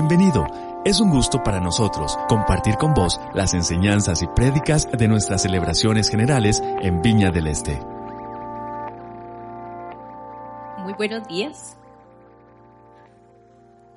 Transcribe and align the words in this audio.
Bienvenido. 0.00 0.46
Es 0.84 1.00
un 1.00 1.10
gusto 1.10 1.42
para 1.42 1.58
nosotros 1.58 2.16
compartir 2.28 2.76
con 2.76 2.94
vos 2.94 3.18
las 3.34 3.52
enseñanzas 3.52 4.22
y 4.22 4.28
prédicas 4.28 4.86
de 4.96 5.08
nuestras 5.08 5.42
celebraciones 5.42 6.08
generales 6.08 6.62
en 6.62 7.02
Viña 7.02 7.32
del 7.32 7.48
Este. 7.48 7.80
Muy 10.84 10.92
buenos 10.92 11.26
días. 11.26 11.76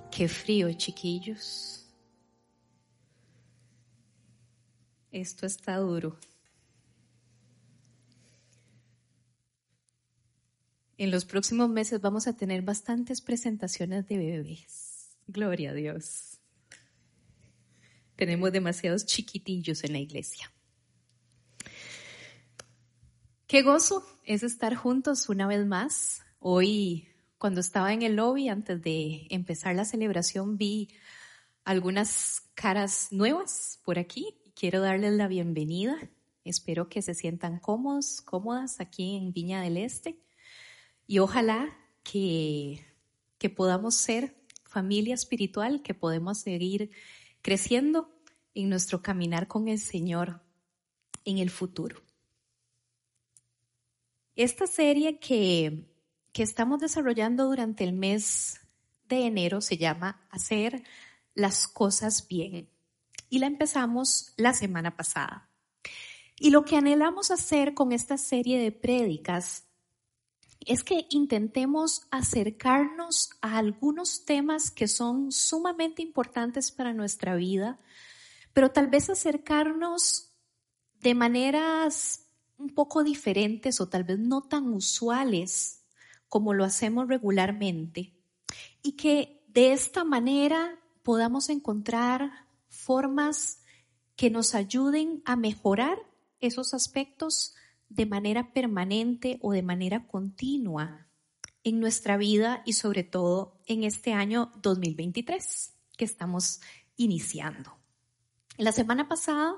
Qué 0.10 0.28
frío, 0.28 0.74
chiquillos. 0.74 1.86
Esto 5.12 5.46
está 5.46 5.78
duro. 5.78 6.18
En 10.98 11.12
los 11.12 11.26
próximos 11.26 11.70
meses 11.70 12.02
vamos 12.02 12.26
a 12.26 12.34
tener 12.34 12.64
bastantes 12.64 13.22
presentaciones 13.22 14.08
de 14.08 14.18
bebés. 14.18 14.91
Gloria 15.28 15.72
a 15.72 15.74
Dios. 15.74 16.40
Tenemos 18.16 18.52
demasiados 18.52 19.06
chiquitillos 19.06 19.84
en 19.84 19.94
la 19.94 20.00
iglesia. 20.00 20.52
Qué 23.48 23.64
gozo 23.64 24.06
es 24.24 24.44
estar 24.44 24.76
juntos 24.76 25.28
una 25.28 25.48
vez 25.48 25.66
más. 25.66 26.22
Hoy, 26.40 27.10
cuando 27.38 27.60
estaba 27.60 27.94
en 27.94 28.02
el 28.02 28.16
lobby, 28.16 28.48
antes 28.48 28.82
de 28.82 29.28
empezar 29.30 29.76
la 29.76 29.86
celebración, 29.86 30.58
vi 30.58 30.90
algunas 31.66 32.44
caras 32.56 33.10
nuevas 33.12 33.80
por 33.84 34.00
aquí. 34.00 34.38
Quiero 34.56 34.82
darles 34.82 35.14
la 35.14 35.28
bienvenida. 35.28 35.98
Espero 36.44 36.90
que 36.90 37.02
se 37.02 37.14
sientan 37.14 37.60
cómodos, 37.60 38.22
cómodas 38.22 38.80
aquí 38.80 39.16
en 39.16 39.34
Viña 39.34 39.62
del 39.62 39.78
Este. 39.78 40.20
Y 41.08 41.20
ojalá 41.20 41.78
que, 42.04 42.86
que 43.38 43.50
podamos 43.50 43.96
ser 43.96 44.41
familia 44.72 45.14
espiritual, 45.14 45.82
que 45.82 45.94
podemos 45.94 46.40
seguir 46.40 46.92
creciendo 47.42 48.10
en 48.54 48.70
nuestro 48.70 49.02
caminar 49.02 49.48
con 49.48 49.68
el 49.68 49.80
Señor 49.80 50.42
en 51.26 51.38
el 51.38 51.50
futuro. 51.50 52.02
Esta 54.36 54.66
serie 54.66 55.20
que, 55.20 55.86
que 56.32 56.44
estamos 56.44 56.80
desarrollando 56.80 57.46
durante 57.46 57.84
el 57.84 57.94
mes 57.94 58.62
de 59.10 59.26
enero 59.26 59.60
se 59.62 59.78
llama 59.78 60.26
Hacer 60.32 60.84
las 61.36 61.68
cosas 61.68 62.28
bien 62.28 62.70
y 63.30 63.40
la 63.40 63.48
empezamos 63.48 64.34
la 64.38 64.54
semana 64.54 64.96
pasada. 64.96 65.50
Y 66.38 66.50
lo 66.50 66.64
que 66.64 66.78
anhelamos 66.78 67.30
hacer 67.30 67.74
con 67.74 67.92
esta 67.92 68.18
serie 68.18 68.58
de 68.58 68.72
prédicas 68.72 69.66
es 70.66 70.84
que 70.84 71.08
intentemos 71.10 72.08
acercarnos 72.12 73.32
a 73.42 73.58
algunos 73.58 74.26
temas 74.26 74.72
que 74.72 74.88
son 74.88 75.32
sumamente 75.32 76.02
importantes 76.02 76.72
para 76.72 76.94
nuestra 76.94 77.36
vida, 77.36 77.80
pero 78.54 78.72
tal 78.72 78.88
vez 78.88 79.10
acercarnos 79.10 80.32
de 81.00 81.16
maneras 81.16 82.28
un 82.58 82.70
poco 82.70 83.04
diferentes 83.04 83.82
o 83.82 83.90
tal 83.90 84.04
vez 84.04 84.20
no 84.20 84.44
tan 84.44 84.68
usuales 84.68 85.84
como 86.30 86.54
lo 86.54 86.64
hacemos 86.64 87.08
regularmente. 87.08 88.14
Y 88.84 88.94
que 88.94 89.44
de 89.48 89.74
esta 89.74 90.04
manera 90.04 90.80
podamos 91.04 91.50
encontrar 91.50 92.48
formas 92.70 93.62
que 94.16 94.30
nos 94.30 94.54
ayuden 94.54 95.24
a 95.26 95.36
mejorar 95.36 95.98
esos 96.40 96.74
aspectos 96.74 97.56
de 97.94 98.06
manera 98.06 98.54
permanente 98.54 99.38
o 99.42 99.52
de 99.52 99.64
manera 99.64 100.08
continua 100.08 101.08
en 101.64 101.80
nuestra 101.80 102.18
vida 102.18 102.64
y 102.66 102.74
sobre 102.74 103.04
todo 103.04 103.60
en 103.66 103.84
este 103.84 104.14
año 104.14 104.52
2023 104.62 105.74
que 105.98 106.06
estamos 106.06 106.62
iniciando. 106.96 107.78
La 108.58 108.72
semana 108.72 109.08
pasada 109.08 109.56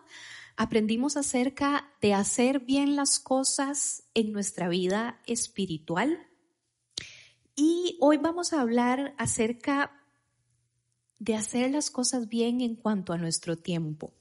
aprendimos 0.58 1.16
acerca 1.16 1.94
de 2.02 2.14
hacer 2.14 2.60
bien 2.60 2.96
las 2.96 3.20
cosas 3.20 4.04
en 4.14 4.32
nuestra 4.32 4.68
vida 4.68 5.22
espiritual 5.26 6.28
y 7.56 7.98
hoy 8.02 8.18
vamos 8.18 8.54
a 8.54 8.62
hablar 8.62 9.14
acerca 9.18 9.92
de 11.20 11.36
hacer 11.36 11.72
las 11.72 11.92
cosas 11.92 12.28
bien 12.28 12.62
en 12.62 12.76
cuanto 12.76 13.14
a 13.14 13.18
nuestro 13.18 13.58
tiempo. 13.58 14.14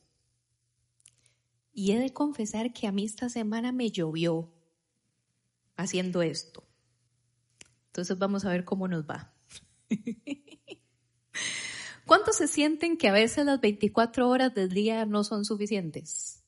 Y 1.72 1.92
he 1.92 1.98
de 1.98 2.12
confesar 2.12 2.72
que 2.72 2.86
a 2.86 2.92
mí 2.92 3.04
esta 3.04 3.28
semana 3.28 3.72
me 3.72 3.90
llovió 3.90 4.52
haciendo 5.76 6.22
esto. 6.22 6.64
Entonces 7.86 8.18
vamos 8.18 8.44
a 8.44 8.50
ver 8.50 8.64
cómo 8.64 8.88
nos 8.88 9.04
va. 9.04 9.34
¿Cuántos 12.06 12.36
se 12.36 12.48
sienten 12.48 12.96
que 12.96 13.08
a 13.08 13.12
veces 13.12 13.46
las 13.46 13.60
24 13.60 14.28
horas 14.28 14.54
del 14.54 14.70
día 14.70 15.06
no 15.06 15.24
son 15.24 15.44
suficientes? 15.44 16.42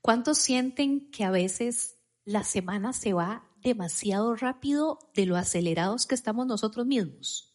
¿Cuántos 0.00 0.38
sienten 0.38 1.10
que 1.10 1.24
a 1.24 1.30
veces 1.30 1.98
la 2.24 2.42
semana 2.42 2.92
se 2.92 3.12
va 3.12 3.48
demasiado 3.62 4.34
rápido 4.34 4.98
de 5.14 5.26
lo 5.26 5.36
acelerados 5.36 6.06
que 6.06 6.16
estamos 6.16 6.46
nosotros 6.46 6.86
mismos? 6.86 7.51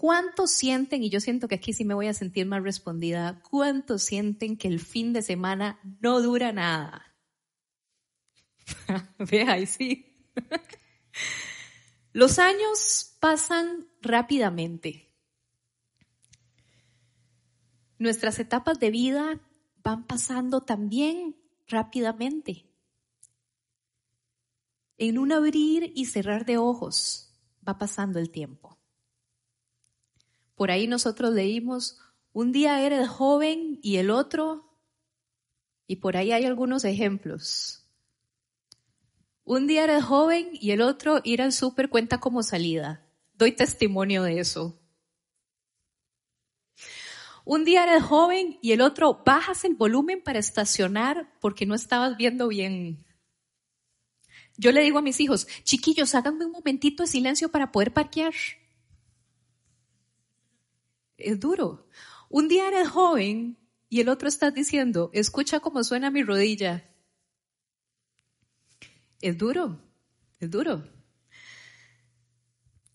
¿Cuántos 0.00 0.52
sienten, 0.52 1.02
y 1.02 1.10
yo 1.10 1.18
siento 1.18 1.48
que 1.48 1.56
aquí 1.56 1.72
sí 1.72 1.84
me 1.84 1.92
voy 1.92 2.06
a 2.06 2.14
sentir 2.14 2.46
más 2.46 2.62
respondida, 2.62 3.42
cuántos 3.50 4.04
sienten 4.04 4.56
que 4.56 4.68
el 4.68 4.78
fin 4.78 5.12
de 5.12 5.22
semana 5.22 5.80
no 6.00 6.22
dura 6.22 6.52
nada? 6.52 7.16
Ve 9.18 9.42
ahí 9.42 9.66
sí. 9.66 10.14
Los 12.12 12.38
años 12.38 13.16
pasan 13.18 13.88
rápidamente. 14.00 15.12
Nuestras 17.98 18.38
etapas 18.38 18.78
de 18.78 18.92
vida 18.92 19.40
van 19.82 20.06
pasando 20.06 20.60
también 20.60 21.34
rápidamente. 21.66 22.70
En 24.96 25.18
un 25.18 25.32
abrir 25.32 25.90
y 25.96 26.04
cerrar 26.04 26.46
de 26.46 26.56
ojos 26.56 27.36
va 27.66 27.78
pasando 27.78 28.20
el 28.20 28.30
tiempo. 28.30 28.77
Por 30.58 30.72
ahí 30.72 30.88
nosotros 30.88 31.32
leímos, 31.34 32.00
un 32.32 32.50
día 32.50 32.84
eres 32.84 33.08
joven 33.08 33.78
y 33.80 33.98
el 33.98 34.10
otro, 34.10 34.68
y 35.86 35.96
por 35.96 36.16
ahí 36.16 36.32
hay 36.32 36.46
algunos 36.46 36.84
ejemplos. 36.84 37.86
Un 39.44 39.68
día 39.68 39.84
eres 39.84 40.02
joven 40.02 40.48
y 40.54 40.72
el 40.72 40.80
otro 40.80 41.20
ir 41.22 41.42
al 41.42 41.52
súper 41.52 41.88
cuenta 41.88 42.18
como 42.18 42.42
salida. 42.42 43.06
Doy 43.34 43.52
testimonio 43.52 44.24
de 44.24 44.40
eso. 44.40 44.76
Un 47.44 47.64
día 47.64 47.84
eres 47.84 48.02
joven 48.02 48.58
y 48.60 48.72
el 48.72 48.80
otro 48.80 49.22
bajas 49.24 49.64
el 49.64 49.76
volumen 49.76 50.20
para 50.24 50.40
estacionar 50.40 51.32
porque 51.40 51.66
no 51.66 51.76
estabas 51.76 52.16
viendo 52.16 52.48
bien. 52.48 53.06
Yo 54.56 54.72
le 54.72 54.82
digo 54.82 54.98
a 54.98 55.02
mis 55.02 55.20
hijos, 55.20 55.46
chiquillos, 55.62 56.16
háganme 56.16 56.46
un 56.46 56.52
momentito 56.52 57.04
de 57.04 57.06
silencio 57.06 57.48
para 57.48 57.70
poder 57.70 57.92
parquear 57.92 58.34
es 61.18 61.38
duro. 61.38 61.88
Un 62.30 62.48
día 62.48 62.68
eres 62.68 62.88
joven 62.88 63.58
y 63.88 64.00
el 64.00 64.08
otro 64.08 64.28
está 64.28 64.50
diciendo, 64.50 65.10
escucha 65.12 65.60
cómo 65.60 65.84
suena 65.84 66.10
mi 66.10 66.22
rodilla. 66.22 66.88
Es 69.20 69.36
duro, 69.36 69.80
es 70.38 70.50
duro. 70.50 70.84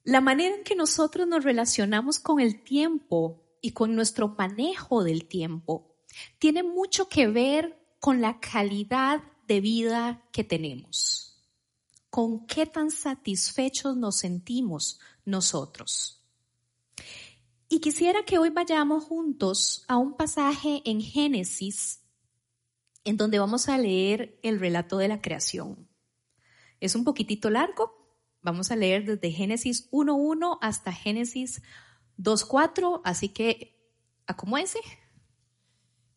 La 0.04 0.22
manera 0.22 0.56
en 0.56 0.64
que 0.64 0.76
nosotros 0.76 1.28
nos 1.28 1.44
relacionamos 1.44 2.20
con 2.20 2.40
el 2.40 2.64
tiempo 2.64 3.44
y 3.62 3.72
con 3.72 3.96
nuestro 3.96 4.30
manejo 4.30 5.04
del 5.04 5.26
tiempo 5.26 5.96
tiene 6.40 6.64
mucho 6.64 7.08
que 7.08 7.28
ver 7.28 7.80
con 8.00 8.22
la 8.22 8.40
calidad 8.40 9.24
de 9.48 9.62
vida 9.62 10.28
que 10.32 10.44
tenemos, 10.44 11.42
con 12.10 12.46
qué 12.46 12.66
tan 12.66 12.92
satisfechos 12.92 13.96
nos 13.96 14.18
sentimos 14.18 15.00
nosotros. 15.26 16.23
Y 17.70 17.80
quisiera 17.80 18.24
que 18.24 18.38
hoy 18.38 18.50
vayamos 18.50 19.04
juntos 19.04 19.86
a 19.88 19.98
un 19.98 20.16
pasaje 20.16 20.82
en 20.86 21.02
Génesis, 21.02 22.04
en 23.04 23.18
donde 23.18 23.40
vamos 23.40 23.70
a 23.70 23.78
leer 23.78 24.40
el 24.44 24.60
relato 24.60 24.98
de 24.98 25.08
la 25.08 25.22
creación. 25.22 25.90
Es 26.80 26.96
un 26.96 27.04
poquitito 27.04 27.50
largo, 27.50 28.18
vamos 28.42 28.72
a 28.72 28.76
leer 28.76 29.06
desde 29.06 29.32
Génesis 29.32 29.90
1.1 29.92 30.58
hasta 30.62 30.92
Génesis 30.92 31.62
2.4, 32.18 33.02
así 33.04 33.30
que 33.30 33.80
acomódense 34.28 34.80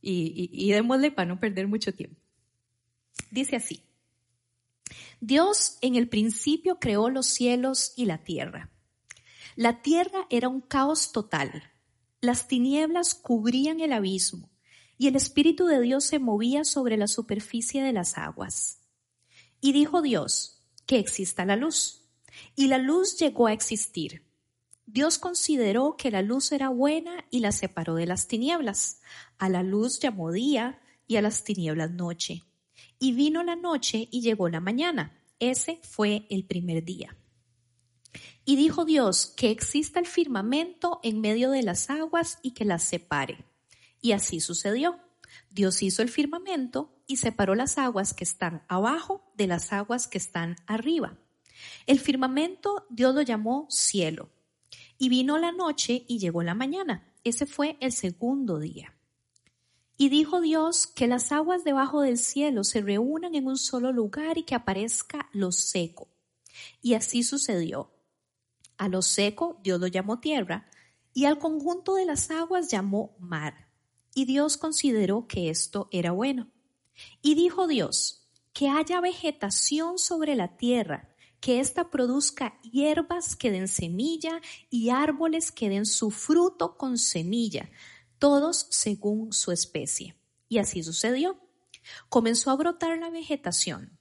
y, 0.01 0.51
y, 0.51 0.51
y 0.53 0.73
démosle 0.73 1.11
para 1.11 1.29
no 1.29 1.41
perder 1.41 1.69
mucho 1.69 1.95
tiempo. 1.95 2.21
Dice 3.31 3.57
así, 3.57 3.83
Dios 5.21 5.79
en 5.81 5.97
el 5.97 6.09
principio 6.09 6.79
creó 6.79 7.09
los 7.09 7.27
cielos 7.27 7.93
y 7.97 8.05
la 8.05 8.19
tierra. 8.19 8.71
La 9.57 9.81
tierra 9.81 10.27
era 10.29 10.51
un 10.51 10.61
caos 10.61 11.13
total. 11.13 11.73
Las 12.21 12.47
tinieblas 12.47 13.15
cubrían 13.15 13.81
el 13.81 13.95
abismo 13.95 14.51
y 14.99 15.07
el 15.07 15.17
Espíritu 15.17 15.65
de 15.65 15.81
Dios 15.81 16.05
se 16.05 16.19
movía 16.19 16.63
sobre 16.65 16.99
la 16.99 17.09
superficie 17.09 17.83
de 17.83 17.95
las 17.95 18.19
aguas. 18.19 18.83
Y 19.63 19.73
dijo 19.73 20.03
Dios, 20.03 20.63
que 20.85 20.99
exista 20.99 21.47
la 21.47 21.57
luz. 21.57 22.03
y 22.55 22.67
la 22.67 22.77
luz 22.77 23.17
llegó 23.19 23.47
a 23.47 23.55
existir. 23.55 24.27
Dios 24.85 25.17
consideró 25.19 25.97
que 25.97 26.11
la 26.11 26.21
luz 26.21 26.53
era 26.53 26.69
buena 26.69 27.25
y 27.31 27.41
la 27.41 27.51
separó 27.51 27.95
de 27.95 28.05
las 28.05 28.29
tinieblas. 28.29 29.01
A 29.39 29.49
la 29.49 29.63
luz 29.63 30.01
llamó 30.01 30.33
día 30.33 30.83
y 31.07 31.17
a 31.17 31.23
las 31.23 31.45
tinieblas 31.45 31.93
noche. 31.93 32.45
Y 32.99 33.13
vino 33.13 33.43
la 33.43 33.57
noche 33.57 34.07
y 34.11 34.21
llegó 34.21 34.51
la 34.51 34.61
mañana. 34.61 35.19
Ese 35.39 35.81
fue 35.83 36.27
el 36.29 36.45
primer 36.45 36.85
día. 36.85 37.17
Y 38.45 38.57
dijo 38.57 38.85
Dios 38.85 39.33
que 39.37 39.51
exista 39.51 39.99
el 39.99 40.07
firmamento 40.07 41.01
en 41.03 41.21
medio 41.21 41.51
de 41.51 41.63
las 41.63 41.91
aguas 41.91 42.39
y 42.43 42.53
que 42.53 42.65
las 42.65 42.83
separe. 42.83 43.45
Y 44.01 44.13
así 44.13 44.41
sucedió. 44.41 44.99
Dios 45.51 45.83
hizo 45.83 46.03
el 46.03 46.09
firmamento 46.09 46.95
y 47.07 47.17
separó 47.17 47.55
las 47.55 47.79
aguas 47.79 48.15
que 48.15 48.25
están 48.25 48.63
abajo 48.69 49.33
de 49.37 49.47
las 49.47 49.73
aguas 49.73 50.09
que 50.09 50.19
están 50.19 50.57
arriba. 50.67 51.19
El 51.87 51.99
firmamento 51.99 52.87
Dios 52.91 53.15
lo 53.15 53.23
llamó 53.23 53.67
cielo. 53.71 54.31
Y 54.99 55.09
vino 55.09 55.39
la 55.39 55.53
noche 55.53 56.05
y 56.09 56.19
llegó 56.19 56.43
la 56.43 56.55
mañana. 56.55 57.13
Ese 57.25 57.47
fue 57.47 57.77
el 57.81 57.93
segundo 57.93 58.59
día. 58.59 58.95
Y 59.99 60.11
dijo 60.11 60.41
Dios 60.41 60.87
que 60.87 61.07
las 61.07 61.33
aguas 61.33 61.65
debajo 61.65 62.03
del 62.03 62.19
cielo 62.19 62.65
se 62.65 62.83
reúnan 62.83 63.35
en 63.35 63.47
un 63.47 63.57
solo 63.57 63.93
lugar 63.93 64.37
y 64.37 64.43
que 64.43 64.55
aparezca 64.55 65.29
lo 65.33 65.53
seco. 65.53 66.09
Y 66.83 66.95
así 66.95 67.23
sucedió. 67.23 67.96
A 68.79 68.89
lo 68.89 69.03
seco 69.03 69.59
Dios 69.63 69.81
lo 69.81 69.87
llamó 69.87 70.21
tierra 70.21 70.69
y 71.13 71.25
al 71.25 71.39
conjunto 71.39 71.95
de 71.95 72.05
las 72.05 72.31
aguas 72.31 72.71
llamó 72.71 73.17
mar. 73.19 73.69
Y 74.15 74.25
Dios 74.25 74.57
consideró 74.57 75.27
que 75.27 75.51
esto 75.51 75.89
era 75.91 76.13
bueno. 76.13 76.51
Y 77.23 77.35
dijo 77.35 77.67
Dios, 77.67 78.27
que 78.53 78.69
haya 78.69 79.01
vegetación 79.01 79.99
sobre 79.99 80.35
la 80.35 80.57
tierra, 80.57 81.11
que 81.41 81.61
ésta 81.61 81.91
produzca 81.91 82.59
hierbas 82.63 83.37
que 83.37 83.51
den 83.51 83.69
semilla 83.69 84.41
y 84.71 84.89
árboles 84.89 85.53
que 85.53 85.69
den 85.69 85.85
su 85.85 86.11
fruto 86.11 86.77
con 86.79 86.97
semilla, 86.97 87.71
todos 88.19 88.67
según 88.71 89.33
su 89.33 89.53
especie. 89.53 90.17
Y 90.49 90.59
así 90.59 90.83
sucedió. 90.83 91.39
Comenzó 92.09 92.51
a 92.51 92.57
brotar 92.57 92.99
la 92.99 93.11
vegetación, 93.11 93.99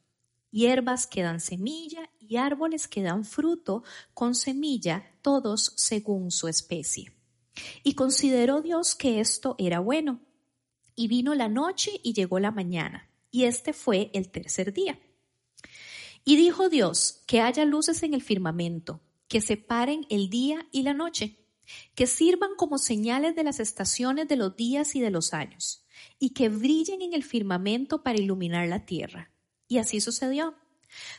hierbas 0.56 1.06
que 1.06 1.22
dan 1.22 1.42
semilla 1.42 2.10
y 2.18 2.38
árboles 2.38 2.88
que 2.88 3.04
dan 3.04 3.26
fruto 3.26 3.84
con 4.14 4.36
semilla, 4.36 5.12
todos 5.22 5.74
según 5.76 6.32
su 6.32 6.48
especie. 6.48 7.12
Y 7.84 7.94
consideró 7.94 8.62
Dios 8.62 8.96
que 8.96 9.20
esto 9.20 9.56
era 9.58 9.82
bueno. 9.82 10.22
Y 10.96 11.10
vino 11.10 11.36
la 11.36 11.50
noche 11.50 11.92
y 12.04 12.14
llegó 12.14 12.40
la 12.40 12.52
mañana, 12.52 13.10
y 13.32 13.44
este 13.44 13.74
fue 13.74 14.10
el 14.14 14.30
tercer 14.30 14.72
día. 14.72 14.98
Y 16.24 16.38
dijo 16.38 16.70
Dios 16.70 17.22
que 17.28 17.42
haya 17.42 17.66
luces 17.66 18.02
en 18.04 18.14
el 18.14 18.22
firmamento, 18.22 19.02
que 19.28 19.42
separen 19.42 20.06
el 20.10 20.30
día 20.30 20.66
y 20.72 20.84
la 20.84 20.94
noche, 20.94 21.38
que 21.96 22.08
sirvan 22.08 22.52
como 22.56 22.78
señales 22.78 23.36
de 23.36 23.44
las 23.44 23.60
estaciones 23.60 24.30
de 24.30 24.38
los 24.38 24.56
días 24.56 24.96
y 24.96 25.02
de 25.02 25.12
los 25.12 25.34
años, 25.34 25.86
y 26.18 26.30
que 26.30 26.48
brillen 26.48 27.02
en 27.02 27.14
el 27.14 27.26
firmamento 27.26 28.04
para 28.04 28.20
iluminar 28.20 28.70
la 28.70 28.86
tierra. 28.86 29.35
Y 29.68 29.78
así 29.78 30.02
sucedió. 30.02 30.56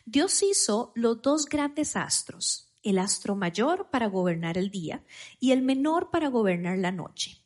Dios 0.05 0.43
hizo 0.43 0.93
los 0.95 1.23
dos 1.23 1.47
grandes 1.47 1.97
astros, 1.97 2.73
el 2.83 2.99
astro 2.99 3.37
mayor 3.37 3.91
para 3.91 4.07
gobernar 4.07 4.57
el 4.59 4.71
día 4.71 5.05
y 5.41 5.53
el 5.53 5.63
menor 5.63 6.11
para 6.11 6.29
gobernar 6.29 6.79
la 6.79 6.93
noche. 6.93 7.43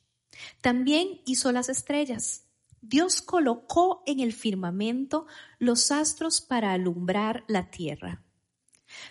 También 0.61 1.21
hizo 1.25 1.51
las 1.51 1.69
estrellas. 1.69 2.45
Dios 2.81 3.21
colocó 3.21 4.03
en 4.05 4.19
el 4.19 4.33
firmamento 4.33 5.27
los 5.59 5.91
astros 5.91 6.41
para 6.41 6.73
alumbrar 6.73 7.43
la 7.47 7.69
tierra. 7.69 8.23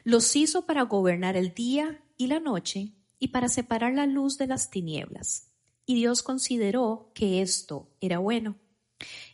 Los 0.04 0.34
hizo 0.36 0.66
para 0.66 0.82
gobernar 0.82 1.36
el 1.36 1.54
día 1.54 2.02
y 2.16 2.26
la 2.26 2.40
noche 2.40 2.92
y 3.18 3.28
para 3.28 3.48
separar 3.48 3.94
la 3.94 4.06
luz 4.06 4.38
de 4.38 4.46
las 4.46 4.70
tinieblas. 4.70 5.52
Y 5.86 5.94
Dios 5.94 6.22
consideró 6.22 7.10
que 7.14 7.42
esto 7.42 7.90
era 8.00 8.18
bueno. 8.18 8.56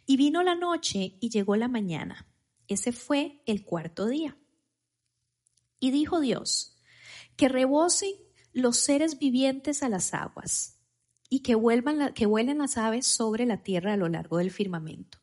Y 0.06 0.16
vino 0.16 0.42
la 0.42 0.54
noche 0.54 1.16
y 1.20 1.30
llegó 1.30 1.56
la 1.56 1.68
mañana. 1.68 2.25
Ese 2.68 2.92
fue 2.92 3.42
el 3.46 3.64
cuarto 3.64 4.06
día. 4.06 4.36
Y 5.78 5.90
dijo 5.90 6.20
Dios, 6.20 6.76
que 7.36 7.48
rebosen 7.48 8.12
los 8.52 8.78
seres 8.78 9.18
vivientes 9.18 9.82
a 9.82 9.88
las 9.88 10.14
aguas 10.14 10.78
y 11.28 11.40
que, 11.40 11.54
vuelvan 11.54 12.14
que 12.14 12.26
vuelen 12.26 12.58
las 12.58 12.78
aves 12.78 13.06
sobre 13.06 13.46
la 13.46 13.62
tierra 13.62 13.92
a 13.92 13.96
lo 13.96 14.08
largo 14.08 14.38
del 14.38 14.50
firmamento. 14.50 15.18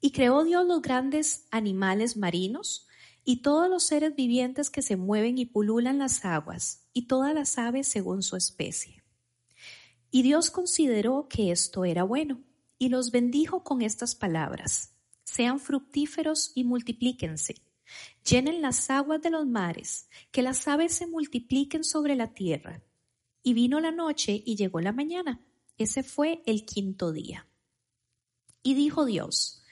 Y 0.00 0.12
creó 0.12 0.44
Dios 0.44 0.66
los 0.66 0.82
grandes 0.82 1.46
animales 1.50 2.16
marinos 2.16 2.88
y 3.24 3.42
todos 3.42 3.68
los 3.68 3.84
seres 3.84 4.16
vivientes 4.16 4.70
que 4.70 4.82
se 4.82 4.96
mueven 4.96 5.38
y 5.38 5.46
pululan 5.46 5.98
las 5.98 6.24
aguas 6.24 6.88
y 6.92 7.06
todas 7.06 7.34
las 7.34 7.58
aves 7.58 7.86
según 7.86 8.22
su 8.22 8.36
especie. 8.36 9.02
Y 10.10 10.22
Dios 10.22 10.50
consideró 10.50 11.28
que 11.28 11.52
esto 11.52 11.84
era 11.84 12.02
bueno 12.02 12.42
y 12.78 12.88
los 12.88 13.12
bendijo 13.12 13.62
con 13.62 13.82
estas 13.82 14.14
palabras 14.14 14.91
sean 15.32 15.60
fructíferos 15.60 16.52
y 16.54 16.64
multiplíquense. 16.64 17.54
Llenen 18.28 18.60
las 18.60 18.90
aguas 18.90 19.22
de 19.22 19.30
los 19.30 19.46
mares, 19.46 20.08
que 20.30 20.42
las 20.42 20.68
aves 20.68 20.92
se 20.92 21.06
multipliquen 21.06 21.84
sobre 21.84 22.16
la 22.16 22.34
tierra. 22.34 22.82
Y 23.42 23.54
vino 23.54 23.80
la 23.80 23.92
noche 23.92 24.42
y 24.44 24.56
llegó 24.56 24.80
la 24.80 24.92
mañana. 24.92 25.40
Ese 25.78 26.02
fue 26.02 26.42
el 26.44 26.66
quinto 26.66 27.12
día. 27.12 27.48
Y 28.62 28.74
dijo 28.74 29.06
Dios, 29.06 29.64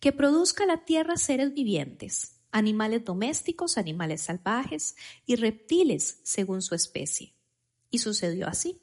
que 0.00 0.12
produzca 0.12 0.66
la 0.66 0.84
tierra 0.84 1.16
seres 1.16 1.54
vivientes, 1.54 2.40
animales 2.50 3.04
domésticos, 3.04 3.78
animales 3.78 4.20
salvajes 4.20 4.96
y 5.26 5.36
reptiles 5.36 6.20
según 6.24 6.60
su 6.60 6.74
especie. 6.74 7.34
Y 7.90 7.98
sucedió 7.98 8.48
así. 8.48 8.82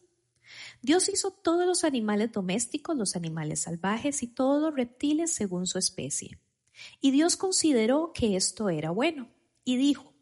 Dios 0.81 1.09
hizo 1.09 1.31
todos 1.31 1.65
los 1.65 1.83
animales 1.83 2.31
domésticos, 2.31 2.95
los 2.97 3.15
animales 3.15 3.61
salvajes 3.61 4.23
y 4.23 4.27
todos 4.27 4.61
los 4.61 4.75
reptiles 4.75 5.33
según 5.33 5.67
su 5.67 5.77
especie. 5.77 6.39
Y 6.99 7.11
Dios 7.11 7.37
consideró 7.37 8.11
que 8.13 8.35
esto 8.35 8.69
era 8.69 8.91
bueno 8.91 9.29
y 9.63 9.77
dijo, 9.77 10.13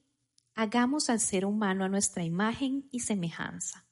hagamos 0.56 1.10
al 1.10 1.20
ser 1.20 1.46
humano 1.46 1.86
a 1.86 1.90
nuestra 1.90 2.24
imagen 2.24 2.90
y 2.92 3.02
semejanza, 3.02 3.86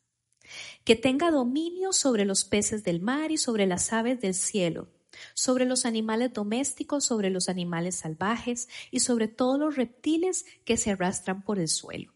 que 0.83 0.95
tenga 0.95 1.31
dominio 1.31 1.93
sobre 1.93 2.25
los 2.25 2.43
peces 2.43 2.83
del 2.83 3.01
mar 3.01 3.31
y 3.31 3.37
sobre 3.37 3.65
las 3.65 3.93
aves 3.93 4.19
del 4.19 4.33
cielo, 4.33 4.89
sobre 5.33 5.65
los 5.65 5.85
animales 5.85 6.33
domésticos, 6.33 7.05
sobre 7.05 7.29
los 7.29 7.47
animales 7.49 7.95
salvajes 7.95 8.67
y 8.91 8.99
sobre 8.99 9.27
todos 9.27 9.59
los 9.59 9.75
reptiles 9.75 10.45
que 10.65 10.77
se 10.77 10.91
arrastran 10.91 11.41
por 11.43 11.59
el 11.59 11.69
suelo. 11.69 12.13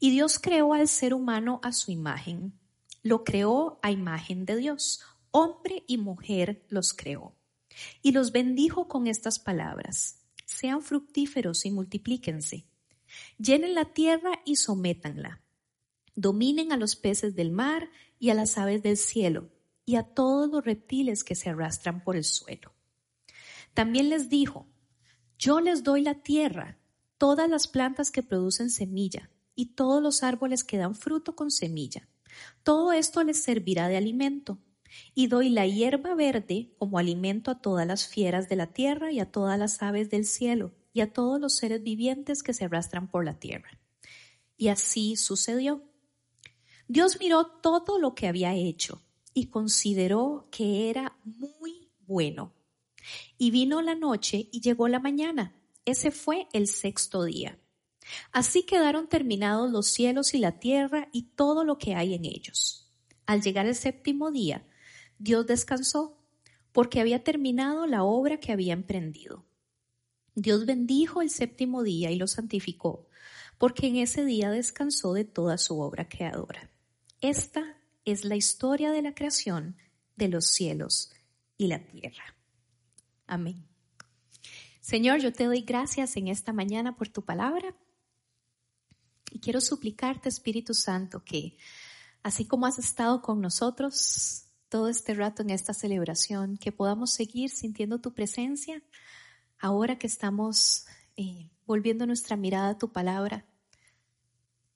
Y 0.00 0.10
Dios 0.10 0.38
creó 0.38 0.72
al 0.72 0.88
ser 0.88 1.12
humano 1.12 1.60
a 1.62 1.72
su 1.72 1.90
imagen 1.90 2.58
lo 3.02 3.24
creó 3.24 3.78
a 3.82 3.90
imagen 3.90 4.44
de 4.44 4.56
Dios. 4.56 5.00
Hombre 5.30 5.84
y 5.86 5.98
mujer 5.98 6.64
los 6.68 6.92
creó. 6.92 7.36
Y 8.02 8.12
los 8.12 8.32
bendijo 8.32 8.88
con 8.88 9.06
estas 9.06 9.38
palabras. 9.38 10.20
Sean 10.44 10.82
fructíferos 10.82 11.64
y 11.64 11.70
multiplíquense. 11.70 12.66
Llenen 13.38 13.74
la 13.74 13.92
tierra 13.92 14.40
y 14.44 14.56
sométanla. 14.56 15.42
Dominen 16.14 16.72
a 16.72 16.76
los 16.76 16.96
peces 16.96 17.36
del 17.36 17.52
mar 17.52 17.90
y 18.18 18.30
a 18.30 18.34
las 18.34 18.58
aves 18.58 18.82
del 18.82 18.96
cielo 18.96 19.50
y 19.84 19.96
a 19.96 20.02
todos 20.02 20.50
los 20.50 20.64
reptiles 20.64 21.24
que 21.24 21.34
se 21.34 21.50
arrastran 21.50 22.02
por 22.02 22.16
el 22.16 22.24
suelo. 22.24 22.74
También 23.74 24.08
les 24.08 24.28
dijo, 24.28 24.66
yo 25.38 25.60
les 25.60 25.84
doy 25.84 26.02
la 26.02 26.22
tierra, 26.22 26.78
todas 27.16 27.48
las 27.48 27.68
plantas 27.68 28.10
que 28.10 28.24
producen 28.24 28.70
semilla 28.70 29.30
y 29.54 29.74
todos 29.74 30.02
los 30.02 30.22
árboles 30.22 30.64
que 30.64 30.78
dan 30.78 30.94
fruto 30.94 31.36
con 31.36 31.50
semilla 31.50 32.08
todo 32.62 32.92
esto 32.92 33.22
les 33.24 33.42
servirá 33.42 33.88
de 33.88 33.96
alimento. 33.96 34.58
Y 35.14 35.26
doy 35.26 35.50
la 35.50 35.66
hierba 35.66 36.14
verde 36.14 36.74
como 36.78 36.98
alimento 36.98 37.50
a 37.50 37.60
todas 37.60 37.86
las 37.86 38.06
fieras 38.06 38.48
de 38.48 38.56
la 38.56 38.68
tierra 38.68 39.12
y 39.12 39.20
a 39.20 39.30
todas 39.30 39.58
las 39.58 39.82
aves 39.82 40.10
del 40.10 40.24
cielo 40.24 40.74
y 40.92 41.00
a 41.00 41.12
todos 41.12 41.40
los 41.40 41.56
seres 41.56 41.82
vivientes 41.82 42.42
que 42.42 42.54
se 42.54 42.64
arrastran 42.64 43.10
por 43.10 43.24
la 43.24 43.38
tierra. 43.38 43.78
Y 44.56 44.68
así 44.68 45.16
sucedió. 45.16 45.84
Dios 46.88 47.18
miró 47.20 47.46
todo 47.46 47.98
lo 47.98 48.14
que 48.14 48.26
había 48.26 48.54
hecho 48.54 49.02
y 49.34 49.46
consideró 49.46 50.48
que 50.50 50.90
era 50.90 51.18
muy 51.24 51.90
bueno. 52.00 52.54
Y 53.36 53.50
vino 53.50 53.82
la 53.82 53.94
noche 53.94 54.48
y 54.50 54.60
llegó 54.60 54.88
la 54.88 54.98
mañana. 54.98 55.54
Ese 55.84 56.10
fue 56.10 56.48
el 56.52 56.66
sexto 56.66 57.24
día. 57.24 57.58
Así 58.32 58.64
quedaron 58.64 59.08
terminados 59.08 59.70
los 59.70 59.86
cielos 59.86 60.34
y 60.34 60.38
la 60.38 60.58
tierra 60.58 61.08
y 61.12 61.22
todo 61.34 61.64
lo 61.64 61.78
que 61.78 61.94
hay 61.94 62.14
en 62.14 62.24
ellos. 62.24 62.90
Al 63.26 63.42
llegar 63.42 63.66
el 63.66 63.74
séptimo 63.74 64.30
día, 64.30 64.66
Dios 65.18 65.46
descansó 65.46 66.18
porque 66.72 67.00
había 67.00 67.24
terminado 67.24 67.86
la 67.86 68.04
obra 68.04 68.38
que 68.38 68.52
había 68.52 68.72
emprendido. 68.72 69.44
Dios 70.34 70.66
bendijo 70.66 71.22
el 71.22 71.30
séptimo 71.30 71.82
día 71.82 72.10
y 72.10 72.16
lo 72.16 72.28
santificó, 72.28 73.08
porque 73.58 73.88
en 73.88 73.96
ese 73.96 74.24
día 74.24 74.50
descansó 74.50 75.12
de 75.12 75.24
toda 75.24 75.58
su 75.58 75.80
obra 75.80 76.08
creadora. 76.08 76.70
Esta 77.20 77.76
es 78.04 78.24
la 78.24 78.36
historia 78.36 78.92
de 78.92 79.02
la 79.02 79.14
creación 79.14 79.76
de 80.16 80.28
los 80.28 80.46
cielos 80.46 81.10
y 81.56 81.66
la 81.66 81.84
tierra. 81.84 82.36
Amén. 83.26 83.66
Señor, 84.80 85.18
yo 85.18 85.32
te 85.32 85.44
doy 85.44 85.62
gracias 85.62 86.16
en 86.16 86.28
esta 86.28 86.52
mañana 86.52 86.96
por 86.96 87.08
tu 87.08 87.22
palabra. 87.22 87.74
Y 89.30 89.40
quiero 89.40 89.60
suplicarte, 89.60 90.28
Espíritu 90.28 90.74
Santo, 90.74 91.24
que 91.24 91.56
así 92.22 92.46
como 92.46 92.66
has 92.66 92.78
estado 92.78 93.22
con 93.22 93.40
nosotros 93.40 94.44
todo 94.68 94.88
este 94.88 95.14
rato 95.14 95.42
en 95.42 95.50
esta 95.50 95.72
celebración, 95.72 96.56
que 96.56 96.72
podamos 96.72 97.10
seguir 97.12 97.50
sintiendo 97.50 98.00
tu 98.00 98.12
presencia 98.14 98.82
ahora 99.58 99.98
que 99.98 100.06
estamos 100.06 100.86
eh, 101.16 101.50
volviendo 101.66 102.06
nuestra 102.06 102.36
mirada 102.36 102.70
a 102.70 102.78
tu 102.78 102.92
palabra. 102.92 103.46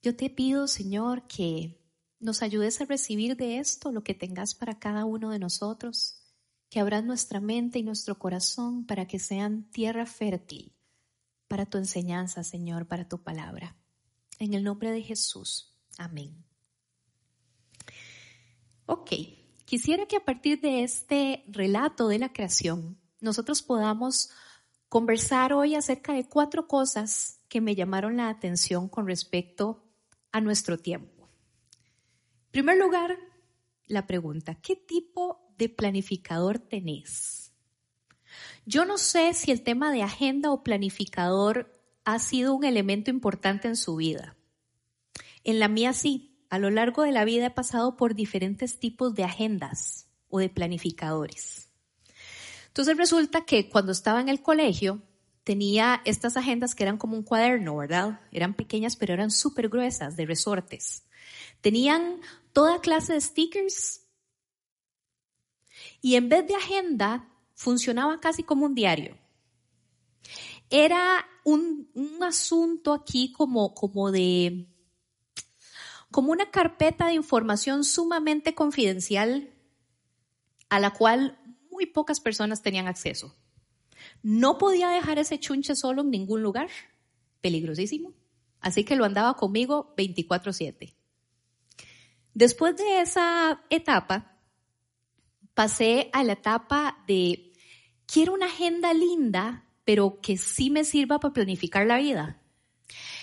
Yo 0.01 0.15
te 0.15 0.29
pido, 0.29 0.67
Señor, 0.67 1.27
que 1.27 1.79
nos 2.19 2.41
ayudes 2.41 2.81
a 2.81 2.85
recibir 2.85 3.37
de 3.37 3.59
esto 3.59 3.91
lo 3.91 4.03
que 4.03 4.13
tengas 4.13 4.55
para 4.55 4.79
cada 4.79 5.05
uno 5.05 5.29
de 5.29 5.39
nosotros, 5.39 6.21
que 6.69 6.79
abras 6.79 7.03
nuestra 7.03 7.39
mente 7.39 7.79
y 7.79 7.83
nuestro 7.83 8.17
corazón 8.17 8.85
para 8.85 9.07
que 9.07 9.19
sean 9.19 9.69
tierra 9.71 10.05
fértil 10.05 10.73
para 11.47 11.65
tu 11.67 11.77
enseñanza, 11.77 12.43
Señor, 12.43 12.87
para 12.87 13.07
tu 13.07 13.21
palabra. 13.21 13.75
En 14.39 14.53
el 14.53 14.63
nombre 14.63 14.91
de 14.91 15.01
Jesús. 15.01 15.73
Amén. 15.97 16.43
Ok, 18.85 19.11
quisiera 19.65 20.05
que 20.05 20.17
a 20.17 20.25
partir 20.25 20.59
de 20.59 20.83
este 20.83 21.43
relato 21.47 22.07
de 22.07 22.19
la 22.19 22.33
creación, 22.33 22.99
nosotros 23.21 23.61
podamos 23.61 24.29
conversar 24.89 25.53
hoy 25.53 25.75
acerca 25.75 26.13
de 26.13 26.27
cuatro 26.27 26.67
cosas 26.67 27.39
que 27.47 27.61
me 27.61 27.75
llamaron 27.75 28.17
la 28.17 28.29
atención 28.29 28.89
con 28.89 29.07
respecto 29.07 29.83
a 30.31 30.41
nuestro 30.41 30.77
tiempo. 30.77 31.29
En 32.45 32.51
primer 32.51 32.77
lugar, 32.77 33.17
la 33.87 34.05
pregunta, 34.05 34.55
¿qué 34.55 34.75
tipo 34.75 35.53
de 35.57 35.69
planificador 35.69 36.59
tenés? 36.59 37.53
Yo 38.65 38.85
no 38.85 38.97
sé 38.97 39.33
si 39.33 39.51
el 39.51 39.63
tema 39.63 39.91
de 39.91 40.03
agenda 40.03 40.51
o 40.51 40.63
planificador 40.63 41.82
ha 42.05 42.19
sido 42.19 42.53
un 42.53 42.63
elemento 42.63 43.09
importante 43.09 43.67
en 43.67 43.75
su 43.75 43.95
vida. 43.95 44.35
En 45.43 45.59
la 45.59 45.67
mía 45.67 45.93
sí. 45.93 46.29
A 46.49 46.59
lo 46.59 46.69
largo 46.69 47.01
de 47.01 47.11
la 47.11 47.25
vida 47.25 47.47
he 47.47 47.51
pasado 47.51 47.97
por 47.97 48.13
diferentes 48.13 48.79
tipos 48.79 49.15
de 49.15 49.23
agendas 49.23 50.07
o 50.29 50.37
de 50.37 50.49
planificadores. 50.49 51.69
Entonces 52.67 52.95
resulta 52.95 53.43
que 53.43 53.69
cuando 53.69 53.91
estaba 53.91 54.21
en 54.21 54.29
el 54.29 54.43
colegio 54.43 55.01
tenía 55.43 56.01
estas 56.05 56.37
agendas 56.37 56.75
que 56.75 56.83
eran 56.83 56.97
como 56.97 57.17
un 57.17 57.23
cuaderno, 57.23 57.75
¿verdad? 57.77 58.21
Eran 58.31 58.53
pequeñas 58.53 58.95
pero 58.95 59.13
eran 59.13 59.31
súper 59.31 59.69
gruesas, 59.69 60.15
de 60.15 60.27
resortes. 60.27 61.05
Tenían 61.61 62.21
toda 62.51 62.81
clase 62.81 63.13
de 63.13 63.21
stickers 63.21 64.01
y 66.01 66.15
en 66.15 66.29
vez 66.29 66.47
de 66.47 66.55
agenda 66.55 67.29
funcionaba 67.55 68.19
casi 68.19 68.43
como 68.43 68.65
un 68.65 68.75
diario. 68.75 69.17
Era 70.69 71.25
un, 71.43 71.89
un 71.93 72.23
asunto 72.23 72.93
aquí 72.93 73.31
como, 73.31 73.73
como 73.73 74.11
de 74.11 74.67
como 76.11 76.31
una 76.31 76.51
carpeta 76.51 77.07
de 77.07 77.15
información 77.15 77.83
sumamente 77.83 78.53
confidencial 78.53 79.51
a 80.69 80.79
la 80.79 80.91
cual 80.91 81.39
muy 81.71 81.87
pocas 81.87 82.19
personas 82.19 82.61
tenían 82.61 82.87
acceso. 82.87 83.35
No 84.21 84.59
podía 84.59 84.89
dejar 84.89 85.17
ese 85.17 85.39
chunche 85.39 85.75
solo 85.75 86.03
en 86.03 86.11
ningún 86.11 86.43
lugar, 86.43 86.69
peligrosísimo, 87.41 88.13
así 88.59 88.83
que 88.83 88.95
lo 88.95 89.05
andaba 89.05 89.35
conmigo 89.35 89.93
24/7. 89.97 90.95
Después 92.35 92.75
de 92.77 93.01
esa 93.01 93.63
etapa, 93.69 94.37
pasé 95.53 96.09
a 96.13 96.23
la 96.23 96.33
etapa 96.33 97.03
de, 97.07 97.53
quiero 98.05 98.33
una 98.33 98.47
agenda 98.47 98.93
linda, 98.93 99.62
pero 99.85 100.19
que 100.21 100.37
sí 100.37 100.69
me 100.69 100.83
sirva 100.83 101.19
para 101.19 101.33
planificar 101.33 101.85
la 101.85 101.97
vida. 101.97 102.41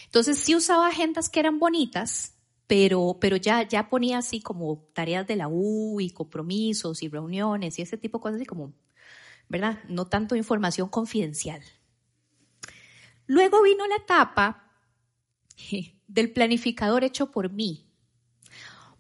Entonces 0.07 0.39
sí 0.39 0.55
usaba 0.55 0.89
agendas 0.89 1.29
que 1.29 1.41
eran 1.41 1.59
bonitas, 1.59 2.35
pero, 2.67 3.19
pero 3.21 3.37
ya, 3.37 3.67
ya 3.67 3.89
ponía 3.89 4.19
así 4.19 4.41
como 4.41 4.89
tareas 4.93 5.27
de 5.27 5.37
la 5.37 5.49
U 5.49 6.01
y 6.01 6.11
compromisos 6.11 7.03
y 7.03 7.09
reuniones 7.09 7.79
y 7.79 7.83
ese 7.83 7.97
tipo 7.97 8.19
de 8.19 8.23
cosas 8.23 8.37
así 8.37 8.47
como, 8.47 8.73
¿verdad? 9.49 9.81
No 9.89 10.07
tanto 10.07 10.37
información 10.37 10.89
confidencial. 10.89 11.63
Luego 13.27 13.63
vino 13.63 13.87
la 13.87 13.97
etapa 13.97 14.73
del 16.09 16.33
planificador 16.33 17.05
hecho 17.05 17.31
por 17.31 17.53
mí, 17.53 17.87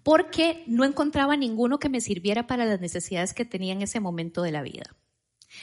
porque 0.02 0.64
no 0.66 0.84
encontraba 0.84 1.36
ninguno 1.36 1.78
que 1.78 1.88
me 1.88 2.00
sirviera 2.00 2.46
para 2.46 2.64
las 2.64 2.80
necesidades 2.80 3.34
que 3.34 3.44
tenía 3.44 3.72
en 3.72 3.82
ese 3.82 4.00
momento 4.00 4.42
de 4.42 4.52
la 4.52 4.62
vida. 4.62 4.96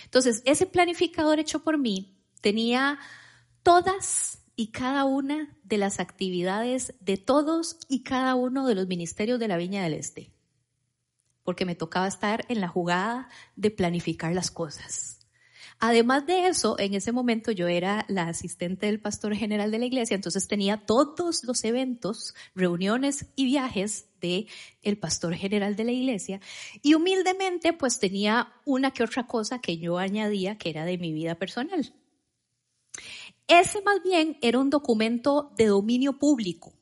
Entonces, 0.03 0.41
ese 0.46 0.65
planificador 0.65 1.39
hecho 1.39 1.63
por 1.63 1.77
mí 1.77 2.17
tenía 2.41 3.00
todas 3.63 4.39
y 4.56 4.72
cada 4.72 5.06
una 5.06 5.56
de 5.63 5.77
las 5.77 6.00
actividades 6.00 6.96
de 7.00 7.17
todos 7.17 7.77
y 7.88 8.03
cada 8.03 8.36
uno 8.36 8.67
de 8.67 8.75
los 8.75 8.88
ministerios 8.88 9.39
de 9.39 9.48
la 9.48 9.58
Viña 9.58 9.84
del 9.84 9.94
Este, 9.94 10.32
porque 11.44 11.65
me 11.65 11.75
tocaba 11.75 12.08
estar 12.08 12.46
en 12.50 12.62
la 12.62 12.67
jugada 12.67 13.29
de 13.56 13.72
planificar 13.72 14.34
las 14.34 14.51
cosas. 14.51 15.16
Además 15.79 16.25
de 16.25 16.48
eso, 16.48 16.75
en 16.79 16.96
ese 16.96 17.12
momento 17.12 17.51
yo 17.51 17.67
era 17.67 18.03
la 18.07 18.27
asistente 18.29 18.88
del 18.88 19.00
pastor 19.00 19.36
general 19.36 19.69
de 19.69 19.77
la 19.77 19.86
iglesia, 19.86 20.15
entonces 20.15 20.48
tenía 20.48 20.86
todos 20.86 21.43
los 21.43 21.63
eventos, 21.63 22.34
reuniones 22.55 23.27
y 23.36 23.46
viajes 23.46 24.07
de 24.19 24.48
el 24.81 24.98
pastor 24.98 25.36
general 25.36 25.75
de 25.75 25.84
la 25.84 25.91
iglesia 25.91 26.41
y 26.81 26.96
humildemente 26.96 27.74
pues 27.74 28.00
tenía 28.00 28.53
una 28.65 28.91
que 28.91 29.03
otra 29.03 29.27
cosa 29.27 29.60
que 29.60 29.77
yo 29.77 30.00
añadía 30.00 30.57
que 30.57 30.72
era 30.72 30.84
de 30.84 30.98
mi 30.98 31.13
vida 31.13 31.36
personal. 31.36 31.93
Ese 33.48 33.81
más 33.84 34.01
bien 34.03 34.39
era 34.41 34.57
un 34.57 34.72
documento 34.72 35.53
de 35.57 35.67
dominio 35.67 36.17
público 36.17 36.74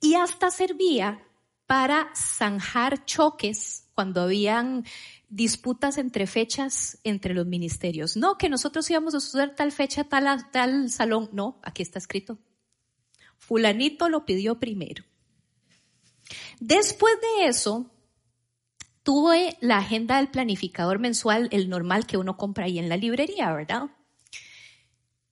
y 0.00 0.14
hasta 0.14 0.52
servía 0.52 1.26
para 1.66 2.12
zanjar 2.14 3.04
choques 3.04 3.88
cuando 3.94 4.20
habían 4.20 4.84
disputas 5.28 5.98
entre 5.98 6.26
fechas 6.26 6.98
entre 7.04 7.34
los 7.34 7.46
ministerios. 7.46 8.16
No, 8.16 8.38
que 8.38 8.48
nosotros 8.48 8.88
íbamos 8.90 9.14
a 9.14 9.18
usar 9.18 9.54
tal 9.54 9.72
fecha, 9.72 10.04
tal, 10.04 10.50
tal 10.50 10.90
salón. 10.90 11.30
No, 11.32 11.60
aquí 11.62 11.82
está 11.82 11.98
escrito. 11.98 12.38
Fulanito 13.36 14.08
lo 14.08 14.24
pidió 14.24 14.58
primero. 14.58 15.04
Después 16.58 17.14
de 17.20 17.46
eso, 17.48 17.90
tuve 19.02 19.56
la 19.60 19.78
agenda 19.78 20.16
del 20.16 20.28
planificador 20.28 20.98
mensual, 20.98 21.48
el 21.52 21.68
normal 21.68 22.06
que 22.06 22.16
uno 22.16 22.36
compra 22.36 22.64
ahí 22.64 22.78
en 22.78 22.88
la 22.88 22.96
librería, 22.96 23.52
¿verdad? 23.52 23.90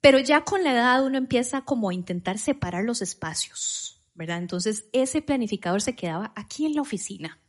Pero 0.01 0.19
ya 0.19 0.43
con 0.43 0.63
la 0.63 0.73
edad 0.73 1.05
uno 1.05 1.17
empieza 1.17 1.63
como 1.63 1.89
a 1.89 1.95
intentar 1.95 2.39
separar 2.39 2.85
los 2.85 3.01
espacios, 3.01 4.05
¿verdad? 4.15 4.39
Entonces 4.39 4.85
ese 4.93 5.23
planificador 5.23 5.81
se 5.81 5.97
quedaba 5.97 6.33
aquí 6.37 6.67
en 6.67 6.75
la 6.75 6.83
oficina. 6.83 7.41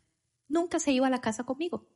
Nunca 0.47 0.79
se 0.79 0.91
iba 0.91 1.07
a 1.07 1.09
la 1.11 1.21
casa 1.21 1.43
conmigo. 1.43 1.87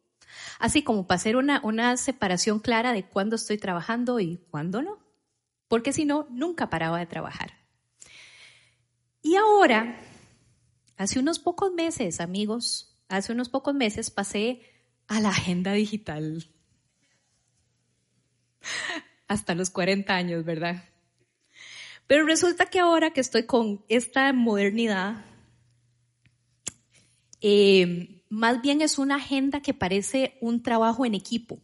Así 0.59 0.83
como 0.83 1.07
para 1.07 1.17
hacer 1.17 1.35
una, 1.35 1.61
una 1.63 1.97
separación 1.97 2.59
clara 2.59 2.93
de 2.93 3.05
cuándo 3.05 3.35
estoy 3.35 3.57
trabajando 3.57 4.19
y 4.19 4.37
cuándo 4.49 4.81
no. 4.81 4.99
Porque 5.67 5.93
si 5.93 6.05
no, 6.05 6.27
nunca 6.29 6.69
paraba 6.69 6.99
de 6.99 7.05
trabajar. 7.05 7.53
Y 9.21 9.35
ahora, 9.35 10.01
hace 10.97 11.19
unos 11.19 11.39
pocos 11.39 11.71
meses, 11.71 12.19
amigos, 12.21 12.97
hace 13.07 13.33
unos 13.33 13.49
pocos 13.49 13.73
meses 13.73 14.09
pasé 14.09 14.61
a 15.07 15.19
la 15.19 15.29
agenda 15.29 15.73
digital 15.73 16.47
hasta 19.27 19.55
los 19.55 19.69
40 19.69 20.15
años, 20.15 20.45
¿verdad? 20.45 20.83
Pero 22.07 22.25
resulta 22.25 22.65
que 22.65 22.79
ahora 22.79 23.11
que 23.11 23.21
estoy 23.21 23.45
con 23.45 23.85
esta 23.87 24.33
modernidad, 24.33 25.25
eh, 27.41 28.18
más 28.29 28.61
bien 28.61 28.81
es 28.81 28.97
una 28.97 29.15
agenda 29.15 29.61
que 29.61 29.73
parece 29.73 30.37
un 30.41 30.61
trabajo 30.61 31.05
en 31.05 31.15
equipo. 31.15 31.59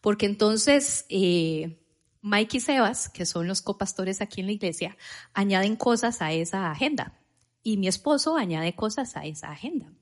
Porque 0.00 0.26
entonces 0.26 1.06
eh, 1.08 1.80
Mike 2.22 2.56
y 2.56 2.60
Sebas, 2.60 3.08
que 3.08 3.24
son 3.24 3.46
los 3.46 3.62
copastores 3.62 4.20
aquí 4.20 4.40
en 4.40 4.46
la 4.46 4.52
iglesia, 4.52 4.96
añaden 5.32 5.76
cosas 5.76 6.22
a 6.22 6.32
esa 6.32 6.70
agenda. 6.70 7.18
Y 7.62 7.76
mi 7.76 7.86
esposo 7.86 8.36
añade 8.36 8.74
cosas 8.74 9.16
a 9.16 9.24
esa 9.24 9.52
agenda. 9.52 9.92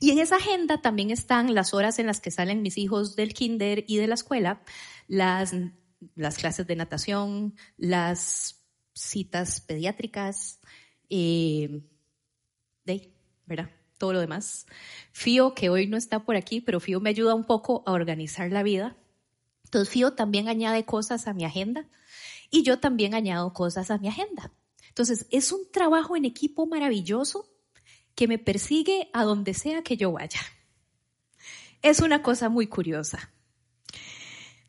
Y 0.00 0.10
en 0.10 0.18
esa 0.18 0.36
agenda 0.36 0.82
también 0.82 1.10
están 1.10 1.54
las 1.54 1.72
horas 1.72 1.98
en 2.00 2.06
las 2.06 2.20
que 2.20 2.32
salen 2.32 2.62
mis 2.62 2.76
hijos 2.76 3.14
del 3.16 3.32
kinder 3.32 3.84
y 3.86 3.96
de 3.98 4.08
la 4.08 4.14
escuela, 4.14 4.60
las, 5.06 5.54
las 6.16 6.36
clases 6.36 6.66
de 6.66 6.76
natación, 6.76 7.54
las 7.76 8.64
citas 8.92 9.60
pediátricas, 9.60 10.60
eh, 11.08 11.82
de, 12.84 13.12
¿verdad? 13.46 13.70
Todo 13.98 14.12
lo 14.12 14.20
demás. 14.20 14.66
Fío, 15.12 15.54
que 15.54 15.70
hoy 15.70 15.86
no 15.86 15.96
está 15.96 16.24
por 16.24 16.36
aquí, 16.36 16.60
pero 16.60 16.80
Fío 16.80 17.00
me 17.00 17.10
ayuda 17.10 17.34
un 17.34 17.44
poco 17.44 17.82
a 17.86 17.92
organizar 17.92 18.50
la 18.50 18.62
vida. 18.62 18.96
Entonces 19.64 19.88
Fío 19.88 20.14
también 20.14 20.48
añade 20.48 20.84
cosas 20.84 21.26
a 21.26 21.34
mi 21.34 21.44
agenda 21.44 21.88
y 22.50 22.62
yo 22.62 22.78
también 22.78 23.14
añado 23.14 23.52
cosas 23.52 23.90
a 23.90 23.98
mi 23.98 24.08
agenda. 24.08 24.52
Entonces 24.88 25.26
es 25.30 25.50
un 25.52 25.70
trabajo 25.72 26.16
en 26.16 26.24
equipo 26.24 26.66
maravilloso 26.66 27.48
que 28.14 28.28
me 28.28 28.38
persigue 28.38 29.10
a 29.12 29.24
donde 29.24 29.54
sea 29.54 29.82
que 29.82 29.96
yo 29.96 30.12
vaya. 30.12 30.40
Es 31.82 32.00
una 32.00 32.22
cosa 32.22 32.48
muy 32.48 32.66
curiosa. 32.66 33.30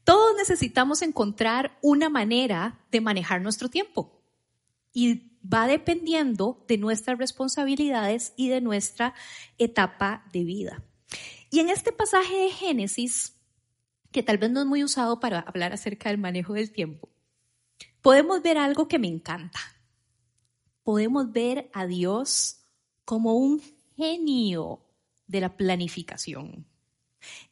Todos 0.03 0.35
necesitamos 0.35 1.01
encontrar 1.01 1.77
una 1.81 2.09
manera 2.09 2.79
de 2.91 3.01
manejar 3.01 3.41
nuestro 3.41 3.69
tiempo. 3.69 4.21
Y 4.93 5.34
va 5.53 5.67
dependiendo 5.67 6.63
de 6.67 6.77
nuestras 6.77 7.17
responsabilidades 7.17 8.33
y 8.35 8.49
de 8.49 8.61
nuestra 8.61 9.13
etapa 9.57 10.25
de 10.31 10.43
vida. 10.43 10.83
Y 11.49 11.59
en 11.59 11.69
este 11.69 11.91
pasaje 11.91 12.35
de 12.35 12.49
Génesis, 12.49 13.37
que 14.11 14.23
tal 14.23 14.37
vez 14.37 14.51
no 14.51 14.61
es 14.61 14.65
muy 14.65 14.83
usado 14.83 15.19
para 15.19 15.39
hablar 15.39 15.73
acerca 15.73 16.09
del 16.09 16.17
manejo 16.17 16.53
del 16.53 16.71
tiempo, 16.71 17.09
podemos 18.01 18.41
ver 18.41 18.57
algo 18.57 18.87
que 18.87 18.99
me 18.99 19.07
encanta. 19.07 19.59
Podemos 20.83 21.31
ver 21.31 21.69
a 21.73 21.85
Dios 21.85 22.65
como 23.03 23.35
un 23.35 23.61
genio 23.95 24.85
de 25.27 25.41
la 25.41 25.57
planificación. 25.57 26.67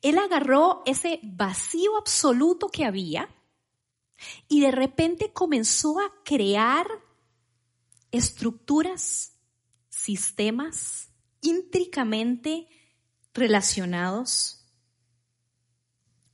Él 0.02 0.18
agarró 0.18 0.84
ese 0.86 1.20
vacío 1.24 1.98
absoluto 1.98 2.70
que 2.70 2.86
había 2.86 3.30
y 4.48 4.62
de 4.62 4.72
repente 4.72 5.34
comenzó 5.34 6.00
a 6.00 6.14
crear 6.24 6.88
estructuras, 8.14 9.34
sistemas 9.90 11.10
íntricamente 11.42 12.68
relacionados, 13.34 14.66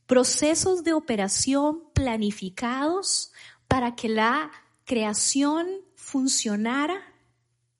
procesos 0.05 0.83
de 0.83 0.93
operación 0.93 1.91
planificados 1.93 3.31
para 3.67 3.95
que 3.95 4.09
la 4.09 4.51
creación 4.83 5.67
funcionara 5.95 7.01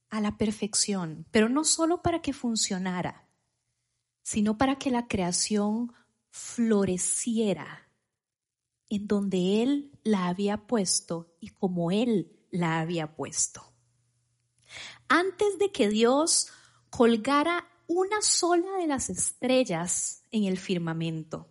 a 0.10 0.22
la 0.22 0.38
perfección, 0.38 1.26
pero 1.30 1.50
no 1.50 1.66
solo 1.66 2.02
para 2.02 2.22
que 2.22 2.32
funcionara, 2.32 3.28
sino 4.24 4.58
para 4.58 4.78
que 4.80 4.92
la 4.92 5.08
creación 5.08 5.94
floreciera 6.30 7.90
en 8.90 9.08
donde 9.08 9.62
Él 9.62 9.92
la 10.04 10.28
había 10.28 10.68
puesto 10.68 11.36
y 11.42 11.50
como 11.50 11.92
Él 11.92 12.40
la 12.50 12.80
había 12.80 13.16
puesto. 13.16 13.69
Antes 15.10 15.60
de 15.60 15.72
que 15.72 15.90
Dios 15.90 16.48
colgara 16.90 17.68
una 17.88 18.22
sola 18.22 18.78
de 18.78 18.88
las 18.88 19.10
estrellas 19.10 20.24
en 20.32 20.46
el 20.46 20.58
firmamento, 20.58 21.48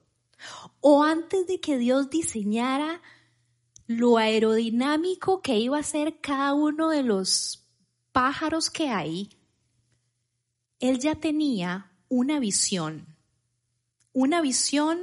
o 0.81 1.03
antes 1.03 1.47
de 1.47 1.61
que 1.61 1.77
Dios 1.77 2.11
diseñara 2.11 3.03
lo 3.87 4.19
aerodinámico 4.19 5.43
que 5.43 5.59
iba 5.59 5.79
a 5.79 5.83
ser 5.83 6.21
cada 6.21 6.55
uno 6.55 6.89
de 6.89 7.03
los 7.03 7.67
pájaros 8.13 8.71
que 8.71 8.89
hay, 8.89 9.31
Él 10.79 11.01
ya 11.01 11.17
tenía 11.17 11.93
una 12.09 12.39
visión, 12.39 13.17
una 14.13 14.41
visión 14.41 15.01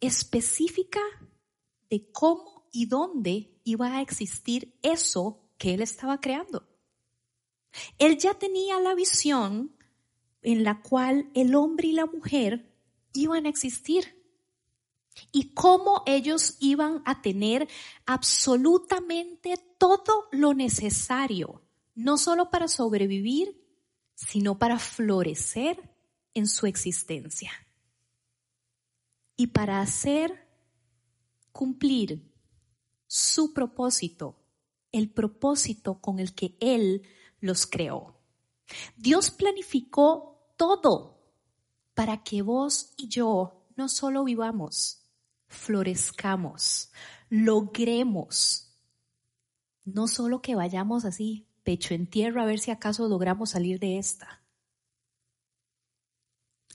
específica 0.00 1.00
de 1.88 2.10
cómo 2.10 2.68
y 2.72 2.86
dónde 2.86 3.58
iba 3.64 3.96
a 3.96 4.00
existir 4.02 4.78
eso 4.82 5.40
que 5.58 5.74
él 5.74 5.82
estaba 5.82 6.20
creando. 6.20 6.68
Él 7.98 8.18
ya 8.18 8.34
tenía 8.34 8.80
la 8.80 8.94
visión 8.94 9.76
en 10.42 10.64
la 10.64 10.80
cual 10.82 11.30
el 11.34 11.54
hombre 11.54 11.88
y 11.88 11.92
la 11.92 12.06
mujer 12.06 12.72
iban 13.12 13.46
a 13.46 13.48
existir 13.48 14.16
y 15.32 15.54
cómo 15.54 16.02
ellos 16.06 16.56
iban 16.60 17.02
a 17.04 17.22
tener 17.22 17.68
absolutamente 18.04 19.56
todo 19.78 20.28
lo 20.30 20.54
necesario, 20.54 21.62
no 21.94 22.18
solo 22.18 22.50
para 22.50 22.68
sobrevivir, 22.68 23.62
sino 24.14 24.58
para 24.58 24.78
florecer 24.78 25.90
en 26.34 26.46
su 26.46 26.66
existencia. 26.66 27.50
Y 29.36 29.48
para 29.48 29.80
hacer 29.80 30.48
cumplir 31.52 32.32
su 33.06 33.52
propósito, 33.52 34.36
el 34.92 35.10
propósito 35.10 36.00
con 36.00 36.18
el 36.18 36.34
que 36.34 36.56
Él 36.60 37.02
los 37.40 37.66
creó. 37.66 38.16
Dios 38.96 39.30
planificó 39.30 40.52
todo 40.56 41.22
para 41.94 42.22
que 42.22 42.42
vos 42.42 42.92
y 42.96 43.08
yo 43.08 43.66
no 43.76 43.88
solo 43.88 44.24
vivamos, 44.24 45.02
florezcamos, 45.46 46.90
logremos, 47.28 48.72
no 49.84 50.08
solo 50.08 50.42
que 50.42 50.54
vayamos 50.54 51.04
así, 51.04 51.46
pecho 51.62 51.94
en 51.94 52.06
tierra, 52.06 52.42
a 52.42 52.46
ver 52.46 52.58
si 52.58 52.70
acaso 52.70 53.08
logramos 53.08 53.50
salir 53.50 53.78
de 53.78 53.98
esta. 53.98 54.42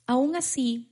Aún 0.05 0.35
así, 0.35 0.91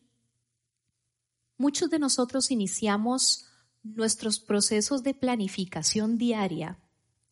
muchos 1.58 1.90
de 1.90 2.00
nosotros 2.00 2.52
iniciamos 2.52 3.48
nuestros 3.84 4.40
procesos 4.40 5.04
de 5.04 5.14
planificación 5.14 6.18
diaria 6.18 6.80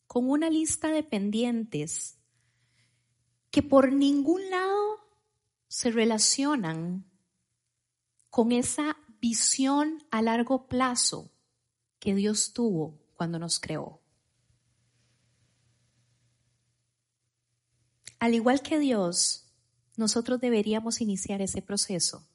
con 0.08 0.30
una 0.30 0.50
lista 0.50 0.90
de 0.90 1.04
pendientes 1.04 2.17
que 3.52 3.64
por 3.64 3.92
ningún 3.92 4.50
lado 4.50 4.98
se 5.68 5.92
relacionan 5.92 7.06
con 8.30 8.52
esa 8.52 8.98
visión 9.20 10.04
a 10.12 10.22
largo 10.22 10.68
plazo 10.68 11.32
que 12.00 12.14
Dios 12.16 12.54
tuvo 12.54 13.00
cuando 13.16 13.40
nos 13.40 13.60
creó. 13.60 14.02
Al 18.20 18.34
igual 18.34 18.62
que 18.62 18.80
Dios, 18.80 19.48
nosotros 19.96 20.40
deberíamos 20.40 21.02
iniciar 21.02 21.42
ese 21.42 21.62
proceso 21.62 22.28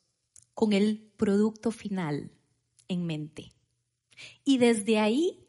con 0.54 0.72
el 0.72 1.12
producto 1.16 1.70
final 1.70 2.32
en 2.88 3.06
mente. 3.06 3.52
Y 4.44 4.58
desde 4.58 4.98
ahí 4.98 5.46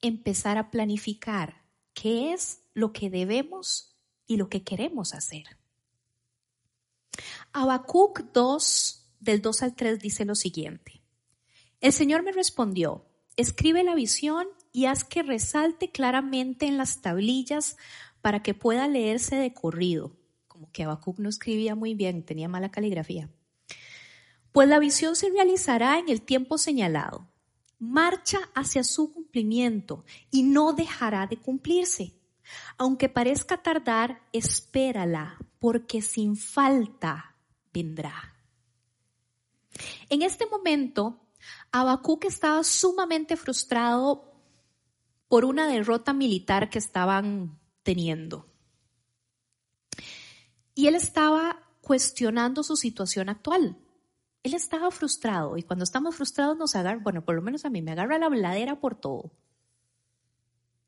empezar 0.00 0.58
a 0.58 0.70
planificar 0.70 1.64
qué 1.94 2.32
es 2.32 2.62
lo 2.74 2.92
que 2.92 3.10
debemos 3.10 3.91
y 4.26 4.36
lo 4.36 4.48
que 4.48 4.62
queremos 4.62 5.14
hacer. 5.14 5.44
Habacuc 7.52 8.20
2, 8.32 9.10
del 9.20 9.42
2 9.42 9.62
al 9.62 9.74
3 9.74 9.98
dice 9.98 10.24
lo 10.24 10.34
siguiente. 10.34 11.02
El 11.80 11.92
Señor 11.92 12.22
me 12.22 12.32
respondió, 12.32 13.04
escribe 13.36 13.84
la 13.84 13.94
visión 13.94 14.46
y 14.72 14.86
haz 14.86 15.04
que 15.04 15.22
resalte 15.22 15.90
claramente 15.90 16.66
en 16.66 16.78
las 16.78 17.02
tablillas 17.02 17.76
para 18.20 18.42
que 18.42 18.54
pueda 18.54 18.88
leerse 18.88 19.36
de 19.36 19.52
corrido. 19.52 20.16
Como 20.48 20.70
que 20.70 20.84
Habacuc 20.84 21.18
no 21.18 21.28
escribía 21.28 21.74
muy 21.74 21.94
bien, 21.94 22.24
tenía 22.24 22.48
mala 22.48 22.70
caligrafía. 22.70 23.28
Pues 24.52 24.68
la 24.68 24.78
visión 24.78 25.16
se 25.16 25.30
realizará 25.30 25.98
en 25.98 26.08
el 26.08 26.22
tiempo 26.22 26.56
señalado 26.58 27.32
marcha 27.82 28.38
hacia 28.54 28.84
su 28.84 29.12
cumplimiento 29.12 30.04
y 30.30 30.44
no 30.44 30.72
dejará 30.72 31.26
de 31.26 31.36
cumplirse. 31.36 32.14
Aunque 32.78 33.08
parezca 33.08 33.62
tardar, 33.62 34.22
espérala, 34.32 35.38
porque 35.58 36.02
sin 36.02 36.36
falta 36.36 37.36
vendrá. 37.72 38.34
En 40.08 40.22
este 40.22 40.46
momento, 40.46 41.20
Habacuc 41.70 42.24
estaba 42.24 42.62
sumamente 42.64 43.36
frustrado 43.36 44.32
por 45.28 45.44
una 45.44 45.66
derrota 45.66 46.12
militar 46.12 46.68
que 46.68 46.78
estaban 46.78 47.58
teniendo. 47.82 48.46
Y 50.74 50.86
él 50.86 50.94
estaba 50.94 51.60
cuestionando 51.80 52.62
su 52.62 52.76
situación 52.76 53.28
actual 53.28 53.76
él 54.42 54.54
estaba 54.54 54.90
frustrado 54.90 55.56
y 55.56 55.62
cuando 55.62 55.84
estamos 55.84 56.16
frustrados 56.16 56.56
nos 56.56 56.74
agarra, 56.74 57.00
bueno, 57.00 57.24
por 57.24 57.34
lo 57.34 57.42
menos 57.42 57.64
a 57.64 57.70
mí 57.70 57.80
me 57.80 57.92
agarra 57.92 58.18
la 58.18 58.28
bladera 58.28 58.80
por 58.80 58.96
todo. 58.96 59.30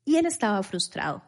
Y 0.03 0.17
él 0.17 0.25
estaba 0.25 0.61
frustrado. 0.61 1.23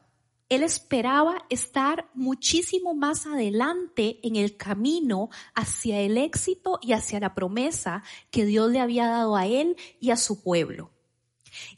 Él 0.49 0.63
esperaba 0.63 1.45
estar 1.49 2.10
muchísimo 2.13 2.93
más 2.93 3.25
adelante 3.25 4.19
en 4.23 4.38
el 4.38 4.55
camino 4.55 5.29
hacia 5.53 5.99
el 5.99 6.17
éxito 6.17 6.79
y 6.81 6.93
hacia 6.93 7.19
la 7.19 7.36
promesa 7.36 8.03
que 8.31 8.45
Dios 8.45 8.71
le 8.71 8.79
había 8.79 9.07
dado 9.07 9.36
a 9.36 9.45
él 9.45 9.75
y 9.99 10.12
a 10.12 10.17
su 10.17 10.41
pueblo. 10.41 10.91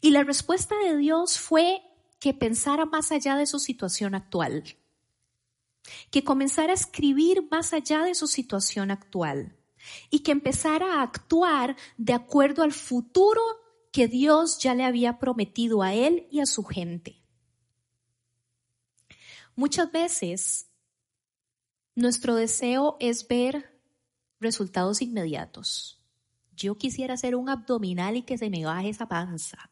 Y 0.02 0.12
la 0.12 0.24
respuesta 0.24 0.76
de 0.84 0.98
Dios 0.98 1.40
fue 1.40 1.82
que 2.20 2.34
pensara 2.34 2.86
más 2.86 3.12
allá 3.12 3.36
de 3.38 3.48
su 3.48 3.60
situación 3.60 4.14
actual, 4.14 4.64
que 6.12 6.24
comenzara 6.24 6.72
a 6.72 6.76
escribir 6.76 7.48
más 7.50 7.74
allá 7.74 8.04
de 8.04 8.14
su 8.14 8.28
situación 8.28 8.92
actual 8.92 9.56
y 10.12 10.20
que 10.20 10.32
empezara 10.32 10.96
a 10.96 11.02
actuar 11.02 11.76
de 11.98 12.14
acuerdo 12.14 12.62
al 12.62 12.74
futuro 12.74 13.42
que 13.92 14.08
Dios 14.08 14.60
ya 14.60 14.76
le 14.76 14.84
había 14.84 15.18
prometido 15.18 15.82
a 15.82 15.96
él 15.96 16.28
y 16.30 16.42
a 16.42 16.46
su 16.46 16.64
gente. 16.64 17.19
Muchas 19.60 19.92
veces 19.92 20.70
nuestro 21.94 22.36
deseo 22.36 22.96
es 23.02 23.28
ver 23.28 23.78
resultados 24.40 25.02
inmediatos. 25.02 26.02
Yo 26.56 26.78
quisiera 26.78 27.16
hacer 27.16 27.36
un 27.36 27.50
abdominal 27.50 28.16
y 28.16 28.22
que 28.22 28.38
se 28.38 28.50
me 28.50 28.64
baje 28.64 28.88
esa 28.88 29.10
panza. 29.10 29.70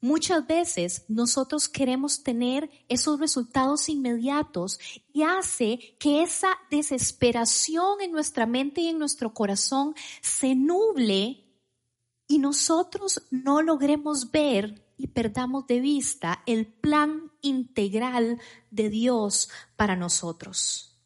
Muchas 0.00 0.46
veces 0.46 1.06
nosotros 1.08 1.68
queremos 1.68 2.22
tener 2.22 2.70
esos 2.88 3.18
resultados 3.18 3.88
inmediatos 3.88 4.78
y 5.12 5.24
hace 5.24 5.96
que 5.98 6.22
esa 6.22 6.50
desesperación 6.70 8.00
en 8.00 8.12
nuestra 8.12 8.46
mente 8.46 8.82
y 8.82 8.90
en 8.90 9.00
nuestro 9.00 9.34
corazón 9.34 9.96
se 10.20 10.54
nuble 10.54 11.44
y 12.28 12.38
nosotros 12.38 13.26
no 13.32 13.60
logremos 13.60 14.30
ver 14.30 14.86
y 15.02 15.08
perdamos 15.08 15.66
de 15.66 15.80
vista 15.80 16.44
el 16.46 16.64
plan 16.64 17.32
integral 17.40 18.40
de 18.70 18.88
Dios 18.88 19.50
para 19.74 19.96
nosotros. 19.96 20.96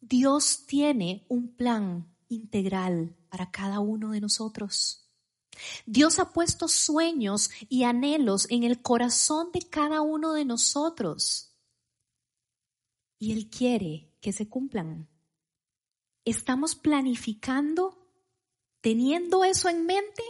Dios 0.00 0.64
tiene 0.66 1.26
un 1.28 1.54
plan 1.54 2.16
integral 2.28 3.14
para 3.28 3.50
cada 3.50 3.80
uno 3.80 4.12
de 4.12 4.22
nosotros. 4.22 5.06
Dios 5.84 6.18
ha 6.18 6.32
puesto 6.32 6.66
sueños 6.66 7.50
y 7.68 7.84
anhelos 7.84 8.46
en 8.48 8.64
el 8.64 8.80
corazón 8.80 9.52
de 9.52 9.60
cada 9.60 10.00
uno 10.00 10.32
de 10.32 10.46
nosotros. 10.46 11.52
Y 13.18 13.32
Él 13.32 13.50
quiere 13.50 14.14
que 14.22 14.32
se 14.32 14.48
cumplan. 14.48 15.10
¿Estamos 16.24 16.74
planificando 16.74 18.08
teniendo 18.80 19.44
eso 19.44 19.68
en 19.68 19.84
mente 19.84 20.22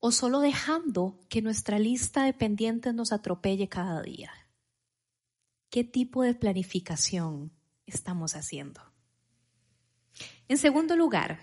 o 0.00 0.10
solo 0.10 0.40
dejando 0.40 1.20
que 1.28 1.42
nuestra 1.42 1.78
lista 1.78 2.24
de 2.24 2.32
pendientes 2.32 2.94
nos 2.94 3.12
atropelle 3.12 3.68
cada 3.68 4.02
día? 4.02 4.32
¿Qué 5.68 5.84
tipo 5.84 6.22
de 6.22 6.34
planificación 6.34 7.52
estamos 7.86 8.34
haciendo? 8.34 8.80
En 10.48 10.58
segundo 10.58 10.96
lugar, 10.96 11.38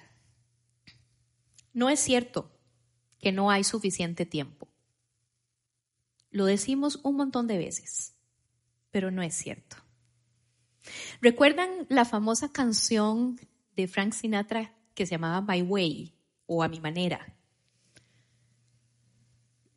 no 1.73 1.89
es 1.89 1.99
cierto 1.99 2.51
que 3.19 3.31
no 3.31 3.49
hay 3.51 3.63
suficiente 3.63 4.25
tiempo. 4.25 4.67
Lo 6.29 6.45
decimos 6.45 6.99
un 7.03 7.15
montón 7.15 7.47
de 7.47 7.57
veces, 7.57 8.15
pero 8.91 9.11
no 9.11 9.21
es 9.21 9.35
cierto. 9.35 9.77
¿Recuerdan 11.21 11.69
la 11.89 12.05
famosa 12.05 12.51
canción 12.51 13.39
de 13.75 13.87
Frank 13.87 14.13
Sinatra 14.13 14.75
que 14.93 15.05
se 15.05 15.11
llamaba 15.11 15.41
My 15.41 15.61
Way 15.61 16.15
o 16.47 16.63
A 16.63 16.67
mi 16.67 16.79
manera? 16.79 17.36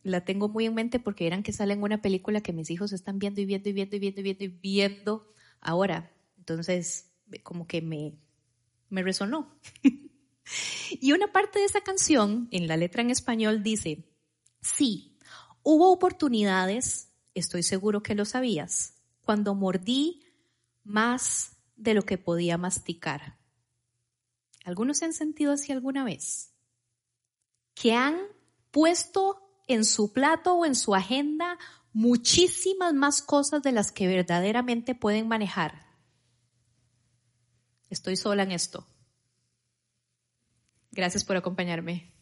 La 0.02 0.24
tengo 0.24 0.48
muy 0.48 0.66
en 0.66 0.74
mente 0.74 0.98
porque 0.98 1.26
eran 1.26 1.42
que 1.42 1.52
sale 1.52 1.74
en 1.74 1.82
una 1.82 2.00
película 2.00 2.40
que 2.40 2.52
mis 2.52 2.70
hijos 2.70 2.92
están 2.92 3.18
viendo 3.18 3.40
y 3.40 3.44
viendo 3.44 3.68
y 3.68 3.72
viendo 3.72 3.96
y 3.96 3.98
viendo 3.98 4.20
y 4.20 4.24
viendo 4.24 4.44
y 4.44 4.48
viendo 4.48 5.32
ahora. 5.60 6.12
Entonces, 6.38 7.12
como 7.42 7.66
que 7.66 7.82
me, 7.82 8.14
me 8.88 9.02
resonó. 9.02 9.54
Y 11.00 11.12
una 11.12 11.32
parte 11.32 11.60
de 11.60 11.64
esa 11.64 11.80
canción, 11.82 12.48
en 12.50 12.66
la 12.66 12.76
letra 12.76 13.02
en 13.02 13.10
español, 13.10 13.62
dice, 13.62 14.04
sí, 14.60 15.16
hubo 15.62 15.92
oportunidades, 15.92 17.12
estoy 17.34 17.62
seguro 17.62 18.02
que 18.02 18.14
lo 18.14 18.24
sabías, 18.24 18.94
cuando 19.20 19.54
mordí 19.54 20.24
más 20.82 21.56
de 21.76 21.94
lo 21.94 22.02
que 22.02 22.18
podía 22.18 22.58
masticar. 22.58 23.38
¿Algunos 24.64 24.98
se 24.98 25.06
han 25.06 25.12
sentido 25.12 25.52
así 25.52 25.72
alguna 25.72 26.04
vez? 26.04 26.52
Que 27.74 27.92
han 27.92 28.18
puesto 28.70 29.49
en 29.72 29.84
su 29.84 30.12
plato 30.12 30.54
o 30.54 30.66
en 30.66 30.74
su 30.74 30.94
agenda 30.94 31.58
muchísimas 31.92 32.94
más 32.94 33.22
cosas 33.22 33.62
de 33.62 33.72
las 33.72 33.92
que 33.92 34.06
verdaderamente 34.06 34.94
pueden 34.94 35.28
manejar. 35.28 35.86
Estoy 37.88 38.16
sola 38.16 38.44
en 38.44 38.52
esto. 38.52 38.86
Gracias 40.92 41.24
por 41.24 41.36
acompañarme. 41.36 42.12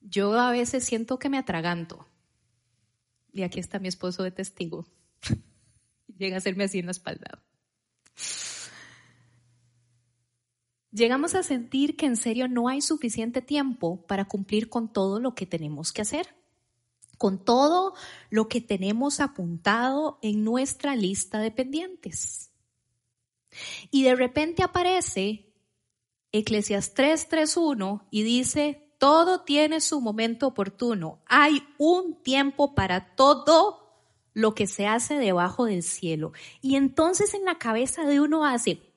Yo 0.00 0.38
a 0.38 0.50
veces 0.50 0.84
siento 0.84 1.18
que 1.18 1.28
me 1.28 1.38
atraganto. 1.38 2.06
Y 3.32 3.42
aquí 3.42 3.60
está 3.60 3.78
mi 3.78 3.88
esposo 3.88 4.22
de 4.22 4.30
testigo. 4.30 4.86
Llega 6.18 6.36
a 6.36 6.38
hacerme 6.38 6.64
así 6.64 6.78
en 6.78 6.86
la 6.86 6.92
espalda. 6.92 7.42
Llegamos 10.92 11.34
a 11.34 11.42
sentir 11.42 11.96
que 11.96 12.04
en 12.04 12.16
serio 12.16 12.48
no 12.48 12.68
hay 12.68 12.82
suficiente 12.82 13.40
tiempo 13.40 14.04
para 14.06 14.26
cumplir 14.26 14.68
con 14.68 14.92
todo 14.92 15.20
lo 15.20 15.34
que 15.34 15.46
tenemos 15.46 15.90
que 15.90 16.02
hacer, 16.02 16.34
con 17.16 17.42
todo 17.42 17.94
lo 18.28 18.48
que 18.48 18.60
tenemos 18.60 19.20
apuntado 19.20 20.18
en 20.20 20.44
nuestra 20.44 20.94
lista 20.94 21.38
de 21.38 21.50
pendientes. 21.50 22.50
Y 23.90 24.02
de 24.02 24.14
repente 24.14 24.62
aparece 24.62 25.52
Eclesiastes 26.30 27.28
3.1 27.30 28.02
y 28.10 28.22
dice, 28.22 28.94
todo 28.98 29.42
tiene 29.44 29.80
su 29.80 30.00
momento 30.00 30.46
oportuno. 30.46 31.22
Hay 31.26 31.66
un 31.78 32.22
tiempo 32.22 32.74
para 32.74 33.14
todo 33.14 33.82
lo 34.34 34.54
que 34.54 34.66
se 34.66 34.86
hace 34.86 35.14
debajo 35.14 35.64
del 35.64 35.82
cielo. 35.82 36.32
Y 36.60 36.76
entonces 36.76 37.34
en 37.34 37.44
la 37.44 37.58
cabeza 37.58 38.04
de 38.04 38.20
uno 38.20 38.44
hace, 38.44 38.91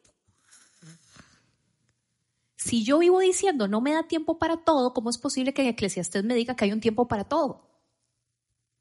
si 2.66 2.84
yo 2.84 2.98
vivo 2.98 3.20
diciendo 3.20 3.68
no 3.68 3.80
me 3.80 3.94
da 3.94 4.08
tiempo 4.08 4.40
para 4.40 4.58
todo, 4.58 4.92
¿cómo 4.92 5.12
es 5.12 5.20
posible 5.20 5.54
que 5.54 5.62
en 5.62 5.68
Eclesiastes 5.68 6.24
me 6.24 6.34
diga 6.34 6.56
que 6.56 6.66
hay 6.66 6.72
un 6.72 6.80
tiempo 6.80 7.08
para 7.08 7.24
todo? 7.24 7.70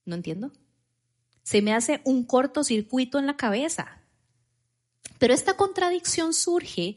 No 0.06 0.14
entiendo. 0.14 0.52
Se 1.42 1.60
me 1.60 1.74
hace 1.74 2.00
un 2.06 2.24
cortocircuito 2.24 3.18
en 3.18 3.26
la 3.26 3.36
cabeza. 3.36 4.00
Pero 5.18 5.34
esta 5.34 5.58
contradicción 5.58 6.32
surge 6.32 6.96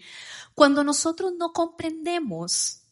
cuando 0.56 0.86
nosotros 0.86 1.34
no 1.38 1.52
comprendemos 1.52 2.84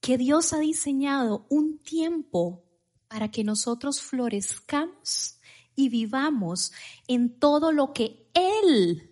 que 0.00 0.18
Dios 0.18 0.52
ha 0.52 0.58
diseñado 0.58 1.46
un 1.48 1.78
tiempo 1.78 2.64
para 3.06 3.30
que 3.30 3.44
nosotros 3.44 4.02
florezcamos 4.02 5.38
y 5.76 5.90
vivamos 5.90 6.72
en 7.06 7.38
todo 7.38 7.70
lo 7.70 7.92
que 7.92 8.28
Él 8.34 9.11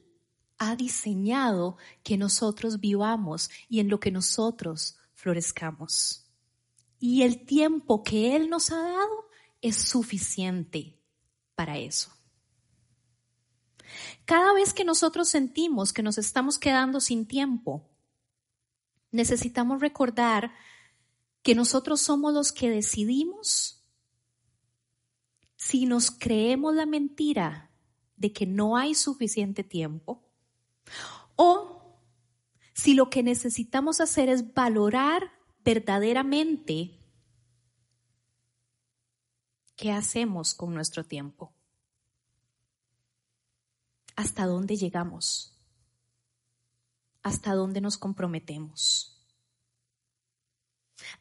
ha 0.61 0.77
diseñado 0.77 1.79
que 2.05 2.19
nosotros 2.19 2.81
vivamos 2.81 3.51
y 3.69 3.81
en 3.81 3.89
lo 3.89 3.99
que 3.99 4.13
nosotros 4.13 4.99
florezcamos. 5.15 6.31
Y 6.99 7.23
el 7.23 7.47
tiempo 7.47 8.03
que 8.05 8.37
Él 8.37 8.51
nos 8.51 8.71
ha 8.71 8.77
dado 8.77 9.31
es 9.63 9.77
suficiente 9.77 11.01
para 11.55 11.79
eso. 11.79 12.13
Cada 14.27 14.53
vez 14.53 14.75
que 14.75 14.85
nosotros 14.85 15.31
sentimos 15.31 15.95
que 15.95 16.03
nos 16.03 16.19
estamos 16.19 16.59
quedando 16.59 17.01
sin 17.01 17.27
tiempo, 17.27 17.89
necesitamos 19.11 19.81
recordar 19.81 20.53
que 21.43 21.55
nosotros 21.55 22.03
somos 22.03 22.35
los 22.35 22.53
que 22.53 22.69
decidimos 22.69 23.83
si 25.57 25.87
nos 25.87 26.11
creemos 26.11 26.75
la 26.75 26.85
mentira 26.85 27.71
de 28.19 28.35
que 28.35 28.45
no 28.45 28.77
hay 28.77 28.95
suficiente 28.95 29.65
tiempo 29.65 30.30
o 31.37 31.99
si 32.75 32.95
lo 32.95 33.11
que 33.11 33.23
necesitamos 33.23 34.01
hacer 34.01 34.29
es 34.29 34.55
valorar 34.55 35.33
verdaderamente 35.65 36.99
qué 39.77 39.93
hacemos 39.93 40.55
con 40.55 40.75
nuestro 40.75 41.05
tiempo 41.05 41.53
hasta 44.21 44.45
dónde 44.45 44.77
llegamos, 44.77 45.59
hasta 47.23 47.55
dónde 47.55 47.81
nos 47.81 47.97
comprometemos. 47.97 49.19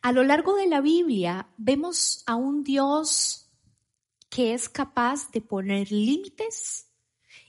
A 0.02 0.12
lo 0.12 0.26
largo 0.26 0.56
de 0.56 0.68
la 0.68 0.82
Biblia 0.82 1.48
vemos 1.58 2.24
a 2.26 2.36
un 2.36 2.64
Dios 2.64 3.50
que 4.30 4.54
es 4.54 4.68
capaz 4.68 5.32
de 5.32 5.40
poner 5.40 5.92
límites 5.92 6.88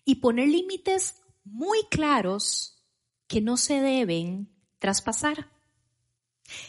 y 0.04 0.16
poner 0.16 0.48
límites 0.48 1.19
muy 1.50 1.82
claros 1.90 2.82
que 3.26 3.40
no 3.40 3.56
se 3.56 3.80
deben 3.80 4.48
traspasar. 4.78 5.50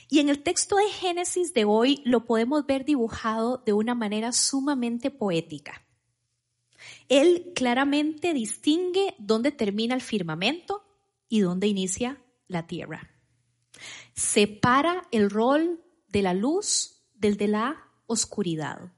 Y 0.09 0.19
en 0.19 0.29
el 0.29 0.43
texto 0.43 0.75
de 0.75 0.89
Génesis 0.89 1.53
de 1.53 1.65
hoy 1.65 2.01
lo 2.05 2.25
podemos 2.25 2.65
ver 2.65 2.85
dibujado 2.85 3.63
de 3.65 3.73
una 3.73 3.95
manera 3.95 4.31
sumamente 4.31 5.09
poética. 5.09 5.85
Él 7.09 7.51
claramente 7.55 8.33
distingue 8.33 9.15
dónde 9.17 9.51
termina 9.51 9.95
el 9.95 10.01
firmamento 10.01 10.83
y 11.29 11.41
dónde 11.41 11.67
inicia 11.67 12.21
la 12.47 12.67
tierra. 12.67 13.09
Separa 14.13 15.07
el 15.11 15.29
rol 15.29 15.83
de 16.07 16.21
la 16.21 16.33
luz 16.33 17.03
del 17.13 17.37
de 17.37 17.47
la 17.47 17.87
oscuridad. 18.07 18.91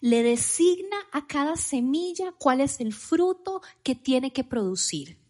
Le 0.00 0.22
designa 0.22 0.96
a 1.12 1.26
cada 1.26 1.56
semilla 1.56 2.32
cuál 2.32 2.60
es 2.60 2.80
el 2.80 2.92
fruto 2.92 3.62
que 3.82 3.94
tiene 3.94 4.32
que 4.32 4.44
producir 4.44 5.20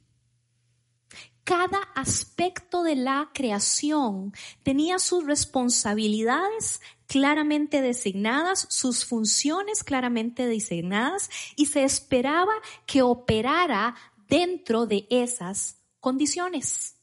cada 1.51 1.81
aspecto 1.97 2.85
de 2.85 2.95
la 2.95 3.31
creación 3.35 4.33
tenía 4.63 5.01
sus 5.01 5.25
responsabilidades 5.25 6.81
claramente 7.09 7.83
designadas, 7.83 8.69
sus 8.71 9.05
funciones 9.05 9.83
claramente 9.83 10.47
designadas 10.47 11.29
y 11.57 11.67
se 11.67 11.83
esperaba 11.83 12.53
que 12.87 13.03
operara 13.03 13.97
dentro 14.29 14.87
de 14.87 15.09
esas 15.11 15.79
condiciones. 15.99 16.95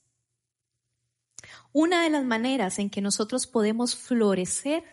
Una 1.73 2.03
de 2.03 2.09
las 2.09 2.23
maneras 2.23 2.79
en 2.79 2.89
que 2.89 3.01
nosotros 3.01 3.47
podemos 3.47 3.97
florecer 3.97 4.85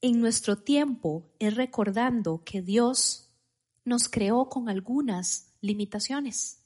en 0.00 0.20
nuestro 0.20 0.56
tiempo 0.56 1.30
es 1.38 1.54
recordando 1.54 2.44
que 2.44 2.62
Dios 2.62 3.30
nos 3.84 4.08
creó 4.08 4.48
con 4.48 4.68
algunas 4.68 5.52
limitaciones. 5.60 6.60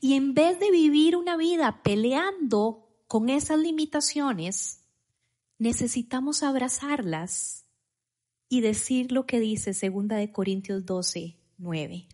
Y 0.00 0.14
en 0.14 0.34
vez 0.34 0.60
de 0.60 0.70
vivir 0.70 1.16
una 1.16 1.36
vida 1.36 1.82
peleando 1.82 2.88
con 3.08 3.28
esas 3.28 3.58
limitaciones, 3.58 4.84
necesitamos 5.58 6.42
abrazarlas 6.42 7.64
y 8.48 8.60
decir 8.60 9.12
lo 9.12 9.26
que 9.26 9.40
dice 9.40 9.72
segunda 9.72 10.16
de 10.16 10.30
Corintios 10.30 10.84
12, 10.84 11.36
9. 11.58 12.06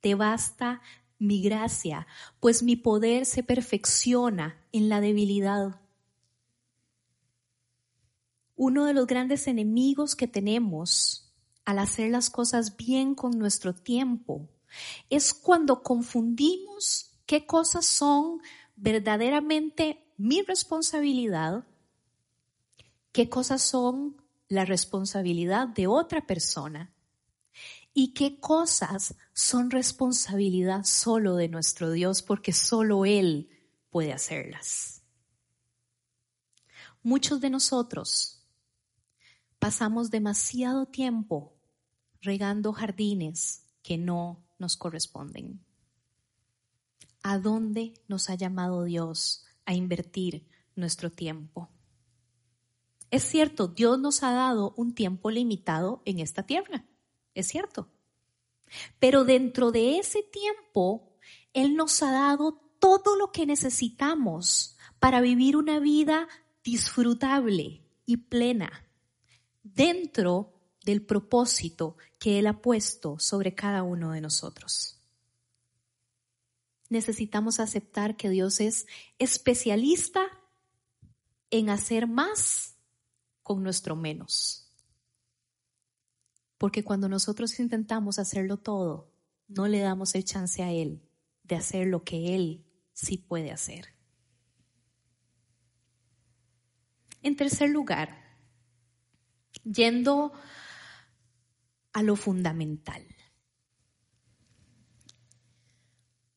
Te 0.00 0.14
basta 0.14 0.82
mi 1.18 1.40
gracia, 1.40 2.06
pues 2.40 2.62
mi 2.62 2.76
poder 2.76 3.24
se 3.24 3.42
perfecciona 3.42 4.62
en 4.72 4.90
la 4.90 5.00
debilidad. 5.00 5.80
Uno 8.56 8.84
de 8.84 8.94
los 8.94 9.06
grandes 9.06 9.46
enemigos 9.46 10.14
que 10.14 10.28
tenemos 10.28 11.32
al 11.64 11.78
hacer 11.78 12.10
las 12.10 12.30
cosas 12.30 12.76
bien 12.76 13.14
con 13.14 13.38
nuestro 13.38 13.74
tiempo 13.74 14.48
es 15.10 15.34
cuando 15.34 15.82
confundimos 15.82 17.10
qué 17.26 17.46
cosas 17.46 17.86
son 17.86 18.40
verdaderamente 18.76 20.04
mi 20.16 20.42
responsabilidad, 20.42 21.64
qué 23.12 23.28
cosas 23.28 23.62
son 23.62 24.16
la 24.48 24.64
responsabilidad 24.64 25.68
de 25.68 25.86
otra 25.86 26.26
persona 26.26 26.92
y 27.92 28.12
qué 28.12 28.38
cosas 28.40 29.14
son 29.32 29.70
responsabilidad 29.70 30.84
solo 30.84 31.36
de 31.36 31.48
nuestro 31.48 31.90
Dios 31.90 32.22
porque 32.22 32.52
solo 32.52 33.04
Él 33.04 33.48
puede 33.90 34.12
hacerlas. 34.12 35.02
Muchos 37.02 37.40
de 37.40 37.50
nosotros 37.50 38.33
pasamos 39.64 40.10
demasiado 40.10 40.84
tiempo 40.84 41.56
regando 42.20 42.74
jardines 42.74 43.64
que 43.82 43.96
no 43.96 44.44
nos 44.58 44.76
corresponden. 44.76 45.64
¿A 47.22 47.38
dónde 47.38 47.94
nos 48.06 48.28
ha 48.28 48.34
llamado 48.34 48.84
Dios 48.84 49.46
a 49.64 49.72
invertir 49.72 50.46
nuestro 50.76 51.10
tiempo? 51.10 51.70
Es 53.10 53.22
cierto, 53.22 53.66
Dios 53.68 53.98
nos 53.98 54.22
ha 54.22 54.34
dado 54.34 54.74
un 54.76 54.94
tiempo 54.94 55.30
limitado 55.30 56.02
en 56.04 56.18
esta 56.18 56.42
tierra, 56.42 56.84
es 57.32 57.48
cierto. 57.48 57.88
Pero 58.98 59.24
dentro 59.24 59.72
de 59.72 59.98
ese 59.98 60.22
tiempo, 60.22 61.16
Él 61.54 61.74
nos 61.74 62.02
ha 62.02 62.12
dado 62.12 62.60
todo 62.78 63.16
lo 63.16 63.32
que 63.32 63.46
necesitamos 63.46 64.76
para 64.98 65.22
vivir 65.22 65.56
una 65.56 65.78
vida 65.78 66.28
disfrutable 66.62 67.82
y 68.04 68.18
plena 68.18 68.84
dentro 69.64 70.52
del 70.84 71.02
propósito 71.02 71.96
que 72.20 72.38
Él 72.38 72.46
ha 72.46 72.60
puesto 72.60 73.18
sobre 73.18 73.54
cada 73.54 73.82
uno 73.82 74.12
de 74.12 74.20
nosotros. 74.20 75.00
Necesitamos 76.90 77.58
aceptar 77.58 78.16
que 78.16 78.28
Dios 78.28 78.60
es 78.60 78.86
especialista 79.18 80.22
en 81.50 81.70
hacer 81.70 82.06
más 82.06 82.76
con 83.42 83.62
nuestro 83.62 83.96
menos. 83.96 84.70
Porque 86.58 86.84
cuando 86.84 87.08
nosotros 87.08 87.58
intentamos 87.58 88.18
hacerlo 88.18 88.58
todo, 88.58 89.10
no 89.48 89.66
le 89.66 89.80
damos 89.80 90.14
el 90.14 90.24
chance 90.24 90.62
a 90.62 90.70
Él 90.70 91.02
de 91.42 91.56
hacer 91.56 91.86
lo 91.86 92.04
que 92.04 92.34
Él 92.34 92.64
sí 92.92 93.18
puede 93.18 93.50
hacer. 93.50 93.88
En 97.22 97.36
tercer 97.36 97.70
lugar, 97.70 98.23
yendo 99.62 100.32
a 101.92 102.02
lo 102.02 102.16
fundamental. 102.16 103.06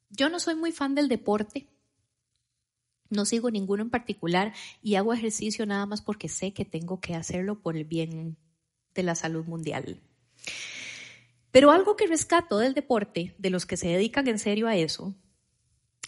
Yo 0.10 0.30
no 0.30 0.40
soy 0.40 0.56
muy 0.56 0.72
fan 0.72 0.96
del 0.96 1.10
deporte, 1.10 1.68
no 3.10 3.26
sigo 3.26 3.52
ninguno 3.52 3.84
en 3.84 3.90
particular 3.90 4.54
y 4.82 4.96
hago 4.96 5.14
ejercicio 5.14 5.66
nada 5.66 5.86
más 5.86 6.02
porque 6.02 6.30
sé 6.30 6.54
que 6.54 6.66
tengo 6.66 7.00
que 7.00 7.16
hacerlo 7.16 7.62
por 7.62 7.78
el 7.78 7.86
bien 7.86 8.38
de 8.94 9.04
la 9.04 9.16
salud 9.16 9.46
mundial. 9.46 10.02
Pero 11.52 11.72
algo 11.72 11.96
que 11.96 12.08
rescato 12.08 12.58
del 12.58 12.74
deporte, 12.74 13.36
de 13.38 13.50
los 13.50 13.66
que 13.66 13.78
se 13.78 13.88
dedican 13.88 14.28
en 14.28 14.40
serio 14.40 14.68
a 14.68 14.76
eso, 14.76 15.16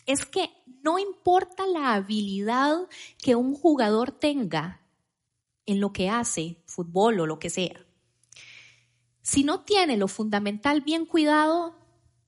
es 0.05 0.25
que 0.25 0.49
no 0.83 0.99
importa 0.99 1.65
la 1.67 1.93
habilidad 1.93 2.87
que 3.21 3.35
un 3.35 3.53
jugador 3.53 4.11
tenga 4.11 4.81
en 5.71 5.79
lo 5.79 5.93
que 5.93 6.09
hace, 6.09 6.57
fútbol 6.65 7.19
o 7.19 7.25
lo 7.25 7.39
que 7.39 7.49
sea. 7.49 7.85
Si 9.21 9.43
no 9.43 9.61
tiene 9.61 9.97
lo 9.97 10.07
fundamental 10.07 10.81
bien 10.81 11.05
cuidado, 11.05 11.75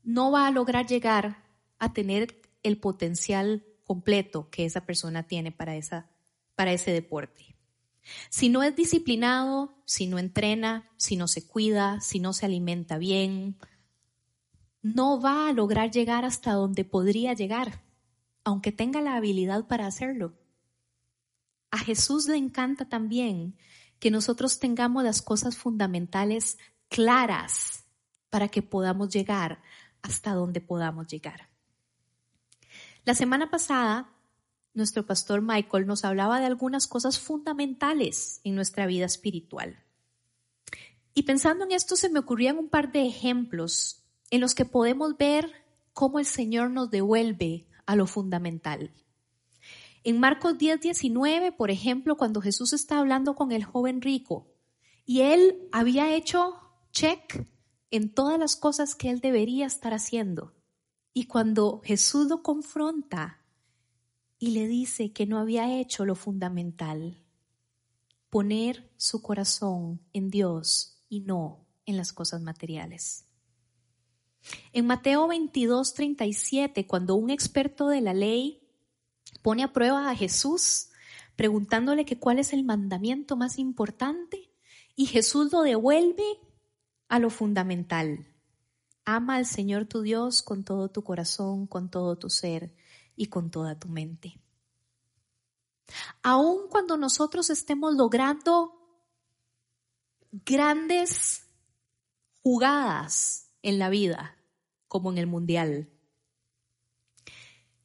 no 0.04 0.32
va 0.32 0.48
a 0.48 0.52
lograr 0.52 0.86
llegar 0.86 1.44
a 1.80 1.94
tener 1.94 2.42
el 2.64 2.78
potencial 2.78 3.66
completo 3.84 4.50
que 4.50 4.66
esa 4.66 4.86
persona 4.86 5.24
tiene 5.24 5.52
para, 5.52 5.76
esa, 5.76 6.10
para 6.56 6.74
ese 6.74 6.92
deporte. 6.92 7.56
Si 8.30 8.50
no 8.50 8.64
es 8.64 8.76
disciplinado, 8.76 9.74
si 9.86 10.08
no 10.08 10.20
entrena, 10.20 10.90
si 10.98 11.16
no 11.16 11.28
se 11.28 11.46
cuida, 11.46 12.02
si 12.02 12.20
no 12.20 12.34
se 12.34 12.46
alimenta 12.46 12.98
bien, 12.98 13.58
no 14.82 15.22
va 15.22 15.48
a 15.48 15.54
lograr 15.54 15.92
llegar 15.92 16.26
hasta 16.26 16.54
donde 16.54 16.84
podría 16.86 17.34
llegar, 17.34 17.84
aunque 18.44 18.72
tenga 18.72 19.02
la 19.02 19.16
habilidad 19.16 19.68
para 19.68 19.86
hacerlo. 19.88 20.34
A 21.72 21.80
Jesús 21.80 22.28
le 22.28 22.38
encanta 22.38 22.86
también 22.86 23.58
que 24.00 24.12
nosotros 24.12 24.60
tengamos 24.60 25.04
las 25.04 25.22
cosas 25.22 25.58
fundamentales 25.58 26.58
claras 26.90 27.86
para 28.30 28.50
que 28.50 28.62
podamos 28.62 29.10
llegar 29.10 29.62
hasta 30.02 30.34
donde 30.34 30.62
podamos 30.62 31.08
llegar. 31.08 31.50
La 33.06 33.16
semana 33.16 33.50
pasada, 33.50 34.10
nuestro 34.74 35.06
pastor 35.06 35.42
Michael 35.42 35.88
nos 35.88 36.06
hablaba 36.06 36.40
de 36.40 36.46
algunas 36.46 36.88
cosas 36.88 37.20
fundamentales 37.20 38.42
en 38.44 38.56
nuestra 38.56 38.86
vida 38.86 39.06
espiritual. 39.06 39.84
Y 41.14 41.24
pensando 41.24 41.66
en 41.66 41.72
esto 41.72 41.96
se 41.96 42.10
me 42.10 42.20
ocurrían 42.20 42.58
un 42.58 42.70
par 42.70 42.92
de 42.92 43.06
ejemplos 43.06 44.04
en 44.30 44.42
los 44.42 44.56
que 44.56 44.66
podemos 44.66 45.18
ver 45.18 45.52
cómo 45.94 46.20
el 46.20 46.26
Señor 46.26 46.72
nos 46.72 46.90
devuelve 46.90 47.68
a 47.86 47.96
lo 47.96 48.08
fundamental. 48.08 48.92
En 50.04 50.20
Marcos 50.20 50.58
10, 50.58 50.82
19, 50.82 51.52
por 51.52 51.70
ejemplo, 51.70 52.18
cuando 52.18 52.42
Jesús 52.42 52.74
está 52.74 53.00
hablando 53.00 53.36
con 53.36 53.52
el 53.52 53.64
joven 53.64 54.02
rico 54.02 54.48
y 55.06 55.22
él 55.22 55.68
había 55.72 56.16
hecho 56.16 56.56
check 56.92 57.46
en 57.92 58.14
todas 58.14 58.40
las 58.40 58.56
cosas 58.56 58.96
que 58.96 59.10
él 59.10 59.20
debería 59.20 59.66
estar 59.66 59.94
haciendo. 59.94 60.56
Y 61.14 61.26
cuando 61.26 61.82
Jesús 61.84 62.28
lo 62.28 62.42
confronta 62.42 63.46
y 64.40 64.52
le 64.52 64.68
dice 64.68 65.12
que 65.12 65.28
no 65.28 65.38
había 65.38 65.78
hecho 65.78 66.06
lo 66.06 66.16
fundamental, 66.16 67.22
poner 68.30 68.90
su 68.98 69.22
corazón 69.22 70.02
en 70.14 70.30
Dios 70.30 71.04
y 71.10 71.20
no 71.20 71.68
en 71.86 71.98
las 71.98 72.14
cosas 72.14 72.42
materiales. 72.42 73.26
En 74.74 74.88
Mateo 74.88 75.28
22, 75.28 75.94
37, 75.94 76.88
cuando 76.88 77.16
un 77.16 77.30
experto 77.30 77.90
de 77.90 78.02
la 78.02 78.14
ley 78.14 78.61
pone 79.42 79.64
a 79.64 79.74
prueba 79.74 80.10
a 80.10 80.16
Jesús 80.16 80.90
preguntándole 81.36 82.06
que 82.06 82.20
cuál 82.20 82.40
es 82.40 82.54
el 82.54 82.64
mandamiento 82.64 83.36
más 83.36 83.58
importante 83.58 84.52
y 84.96 85.08
Jesús 85.08 85.52
lo 85.52 85.62
devuelve 85.62 86.40
a 87.08 87.20
lo 87.20 87.30
fundamental. 87.30 88.28
Ama 89.06 89.36
al 89.36 89.46
Señor 89.46 89.86
tu 89.86 90.02
Dios 90.02 90.44
con 90.44 90.64
todo 90.64 90.90
tu 90.90 91.04
corazón, 91.04 91.68
con 91.68 91.90
todo 91.90 92.18
tu 92.18 92.30
ser 92.30 92.76
y 93.16 93.28
con 93.28 93.50
toda 93.50 93.80
tu 93.80 93.88
mente. 93.88 94.40
Aun 96.22 96.70
cuando 96.70 96.98
nosotros 96.98 97.50
estemos 97.50 97.96
logrando 97.96 98.74
grandes 100.32 101.48
jugadas 102.44 103.50
en 103.62 103.80
la 103.80 103.90
vida, 103.90 104.38
como 104.88 105.12
en 105.12 105.18
el 105.18 105.28
mundial, 105.28 105.90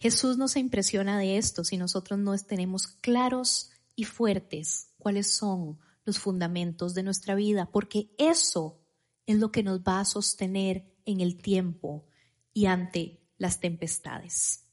Jesús 0.06 0.38
no 0.38 0.46
se 0.46 0.60
impresiona 0.60 1.18
de 1.18 1.36
esto 1.36 1.64
si 1.64 1.76
nosotros 1.76 2.20
no 2.20 2.38
tenemos 2.38 2.86
claros 2.86 3.72
y 3.96 4.04
fuertes 4.04 4.94
cuáles 4.98 5.34
son 5.34 5.80
los 6.04 6.20
fundamentos 6.20 6.94
de 6.94 7.02
nuestra 7.02 7.34
vida, 7.34 7.68
porque 7.72 8.14
eso 8.16 8.78
es 9.26 9.36
lo 9.40 9.50
que 9.50 9.64
nos 9.64 9.80
va 9.80 9.98
a 9.98 10.04
sostener 10.04 10.94
en 11.06 11.20
el 11.20 11.42
tiempo 11.42 12.06
y 12.52 12.66
ante 12.66 13.20
las 13.36 13.58
tempestades. 13.58 14.68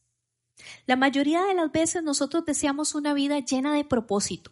La 0.85 0.97
mayoría 0.97 1.43
de 1.45 1.55
las 1.55 1.71
veces 1.71 2.03
nosotros 2.03 2.45
deseamos 2.45 2.93
una 2.93 3.15
vida 3.15 3.39
llena 3.39 3.73
de 3.73 3.85
propósito 3.85 4.51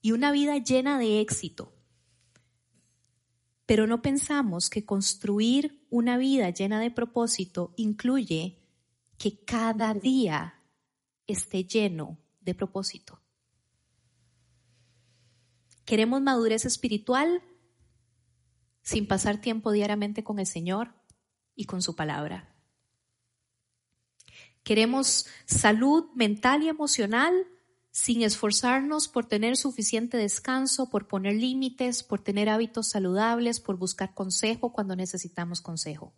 y 0.00 0.12
una 0.12 0.32
vida 0.32 0.56
llena 0.56 0.98
de 0.98 1.20
éxito, 1.20 1.74
pero 3.66 3.86
no 3.86 4.00
pensamos 4.00 4.70
que 4.70 4.86
construir 4.86 5.86
una 5.90 6.16
vida 6.16 6.48
llena 6.48 6.80
de 6.80 6.90
propósito 6.90 7.74
incluye 7.76 8.61
que 9.22 9.38
cada 9.44 9.94
día 9.94 10.60
esté 11.28 11.62
lleno 11.62 12.18
de 12.40 12.56
propósito. 12.56 13.20
¿Queremos 15.84 16.20
madurez 16.20 16.64
espiritual 16.64 17.40
sin 18.82 19.06
pasar 19.06 19.40
tiempo 19.40 19.70
diariamente 19.70 20.24
con 20.24 20.40
el 20.40 20.46
Señor 20.48 20.92
y 21.54 21.66
con 21.66 21.82
su 21.82 21.94
palabra? 21.94 22.52
¿Queremos 24.64 25.26
salud 25.46 26.06
mental 26.16 26.64
y 26.64 26.68
emocional 26.68 27.46
sin 27.92 28.22
esforzarnos 28.22 29.06
por 29.06 29.26
tener 29.26 29.56
suficiente 29.56 30.16
descanso, 30.16 30.90
por 30.90 31.06
poner 31.06 31.34
límites, 31.34 32.02
por 32.02 32.20
tener 32.20 32.48
hábitos 32.48 32.88
saludables, 32.88 33.60
por 33.60 33.76
buscar 33.76 34.14
consejo 34.14 34.72
cuando 34.72 34.96
necesitamos 34.96 35.60
consejo. 35.60 36.12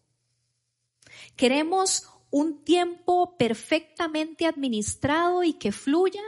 Queremos 1.36 2.08
un 2.36 2.64
tiempo 2.64 3.36
perfectamente 3.36 4.46
administrado 4.46 5.44
y 5.44 5.52
que 5.52 5.70
fluya 5.70 6.20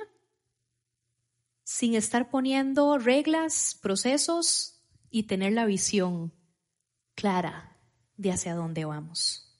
sin 1.65 1.97
estar 1.97 2.31
poniendo 2.31 2.97
reglas, 2.97 3.77
procesos 3.83 4.85
y 5.11 5.25
tener 5.25 5.53
la 5.53 5.67
visión 5.67 6.33
clara 7.17 7.77
de 8.17 8.31
hacia 8.31 8.55
dónde 8.55 8.85
vamos. 8.85 9.59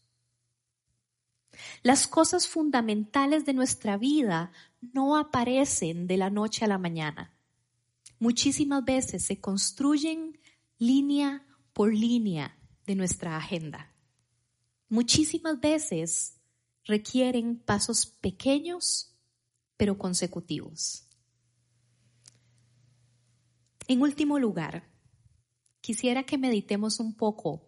Las 1.83 2.07
cosas 2.07 2.47
fundamentales 2.47 3.45
de 3.45 3.53
nuestra 3.53 3.97
vida 3.97 4.53
no 4.81 5.17
aparecen 5.17 6.07
de 6.07 6.17
la 6.17 6.31
noche 6.31 6.65
a 6.65 6.69
la 6.69 6.79
mañana. 6.79 7.37
Muchísimas 8.21 8.85
veces 8.85 9.25
se 9.25 9.41
construyen 9.41 10.39
línea 10.79 11.45
por 11.73 11.93
línea 11.93 12.57
de 12.87 12.95
nuestra 12.95 13.37
agenda. 13.37 13.93
Muchísimas 14.89 15.59
veces 15.59 16.36
requieren 16.87 17.59
pasos 17.59 18.07
pequeños 18.07 19.13
pero 19.77 19.99
consecutivos. 19.99 21.07
En 23.89 24.03
último 24.03 24.39
lugar, 24.39 24.89
quisiera 25.81 26.25
que 26.25 26.39
meditemos 26.39 26.99
un 26.99 27.15
poco 27.15 27.63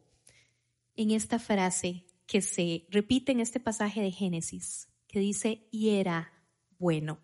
en 0.96 1.10
esta 1.10 1.38
frase 1.38 2.06
que 2.26 2.40
se 2.40 2.86
repite 2.90 3.32
en 3.32 3.40
este 3.40 3.60
pasaje 3.60 4.00
de 4.00 4.10
Génesis, 4.10 4.88
que 5.06 5.20
dice, 5.20 5.68
y 5.70 5.90
era 5.90 6.32
bueno. 6.78 7.18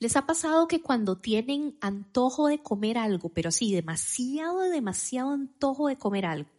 ¿Les 0.00 0.16
ha 0.16 0.26
pasado 0.26 0.66
que 0.66 0.82
cuando 0.82 1.18
tienen 1.18 1.78
antojo 1.80 2.48
de 2.48 2.62
comer 2.62 2.98
algo, 2.98 3.28
pero 3.28 3.50
sí, 3.50 3.72
demasiado, 3.72 4.60
demasiado 4.62 5.30
antojo 5.30 5.88
de 5.88 5.96
comer 5.96 6.26
algo, 6.26 6.50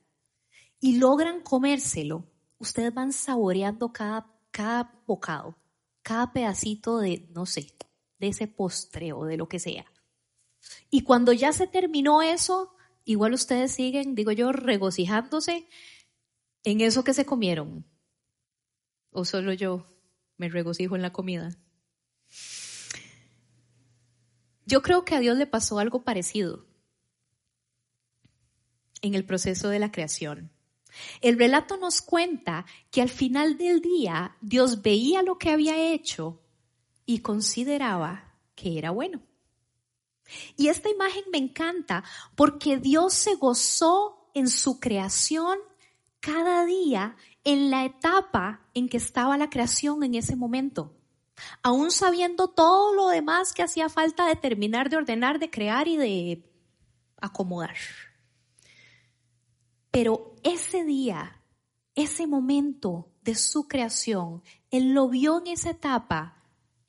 y 0.85 0.99
logran 0.99 1.41
comérselo, 1.41 2.31
ustedes 2.59 2.93
van 2.93 3.11
saboreando 3.11 3.91
cada, 3.91 4.31
cada 4.51 5.01
bocado, 5.07 5.57
cada 6.03 6.31
pedacito 6.31 6.99
de, 6.99 7.27
no 7.33 7.47
sé, 7.47 7.75
de 8.19 8.27
ese 8.27 8.45
postre 8.45 9.11
o 9.11 9.25
de 9.25 9.35
lo 9.35 9.49
que 9.49 9.57
sea. 9.57 9.91
Y 10.91 11.01
cuando 11.01 11.33
ya 11.33 11.53
se 11.53 11.65
terminó 11.65 12.21
eso, 12.21 12.75
igual 13.03 13.33
ustedes 13.33 13.71
siguen, 13.71 14.13
digo 14.13 14.31
yo, 14.31 14.51
regocijándose 14.51 15.67
en 16.63 16.81
eso 16.81 17.03
que 17.03 17.15
se 17.15 17.25
comieron. 17.25 17.83
¿O 19.09 19.25
solo 19.25 19.53
yo 19.53 19.87
me 20.37 20.49
regocijo 20.49 20.95
en 20.95 21.01
la 21.01 21.11
comida? 21.11 21.57
Yo 24.67 24.83
creo 24.83 25.03
que 25.03 25.15
a 25.15 25.19
Dios 25.19 25.35
le 25.35 25.47
pasó 25.47 25.79
algo 25.79 26.03
parecido 26.03 26.67
en 29.01 29.15
el 29.15 29.25
proceso 29.25 29.69
de 29.69 29.79
la 29.79 29.91
creación. 29.91 30.51
El 31.21 31.37
relato 31.37 31.77
nos 31.77 32.01
cuenta 32.01 32.65
que 32.91 33.01
al 33.01 33.09
final 33.09 33.57
del 33.57 33.81
día 33.81 34.37
Dios 34.41 34.81
veía 34.81 35.21
lo 35.21 35.37
que 35.37 35.51
había 35.51 35.77
hecho 35.77 36.41
y 37.05 37.19
consideraba 37.19 38.33
que 38.55 38.77
era 38.77 38.91
bueno. 38.91 39.21
Y 40.57 40.69
esta 40.69 40.89
imagen 40.89 41.23
me 41.31 41.37
encanta 41.37 42.03
porque 42.35 42.77
Dios 42.77 43.13
se 43.13 43.35
gozó 43.35 44.29
en 44.33 44.47
su 44.49 44.79
creación 44.79 45.59
cada 46.19 46.65
día 46.65 47.15
en 47.43 47.69
la 47.69 47.85
etapa 47.85 48.67
en 48.73 48.89
que 48.89 48.97
estaba 48.97 49.37
la 49.37 49.49
creación 49.49 50.03
en 50.03 50.15
ese 50.15 50.35
momento. 50.35 50.93
Aún 51.61 51.91
sabiendo 51.91 52.47
todo 52.47 52.93
lo 52.93 53.07
demás 53.09 53.53
que 53.53 53.61
hacía 53.61 53.89
falta 53.89 54.25
de 54.27 54.35
terminar, 54.35 54.89
de 54.89 54.97
ordenar, 54.97 55.37
de 55.37 55.49
crear 55.49 55.87
y 55.87 55.97
de 55.97 56.51
acomodar. 57.17 57.75
Pero 59.95 60.35
ese 60.43 60.83
día, 60.83 61.41
ese 61.95 62.27
momento 62.27 63.13
de 63.21 63.33
su 63.33 63.69
creación, 63.69 64.43
Él 64.69 64.93
lo 64.93 65.07
vio 65.07 65.39
en 65.39 65.47
esa 65.47 65.69
etapa 65.69 66.43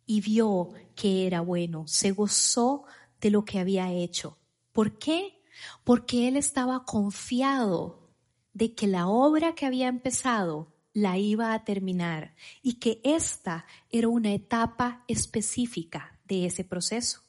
y 0.07 0.21
vio 0.21 0.73
que 0.97 1.25
era 1.25 1.41
bueno, 1.41 1.87
se 1.87 2.11
gozó 2.11 2.83
de 3.21 3.31
lo 3.31 3.45
que 3.45 3.61
había 3.61 3.93
hecho. 3.93 4.39
¿Por 4.73 4.99
qué? 4.99 5.41
Porque 5.85 6.27
él 6.27 6.37
estaba 6.37 6.85
confiado 6.85 8.11
de 8.55 8.75
que 8.75 8.89
la 8.89 9.07
obra 9.07 9.55
que 9.55 9.67
había 9.67 9.87
empezado 9.87 10.75
la 10.93 11.17
iba 11.17 11.55
a 11.55 11.63
terminar 11.63 12.35
y 12.61 12.81
que 12.81 13.01
esta 13.05 13.67
era 13.89 14.09
una 14.09 14.33
etapa 14.33 15.05
específica 15.07 16.19
de 16.25 16.47
ese 16.47 16.65
proceso. 16.65 17.23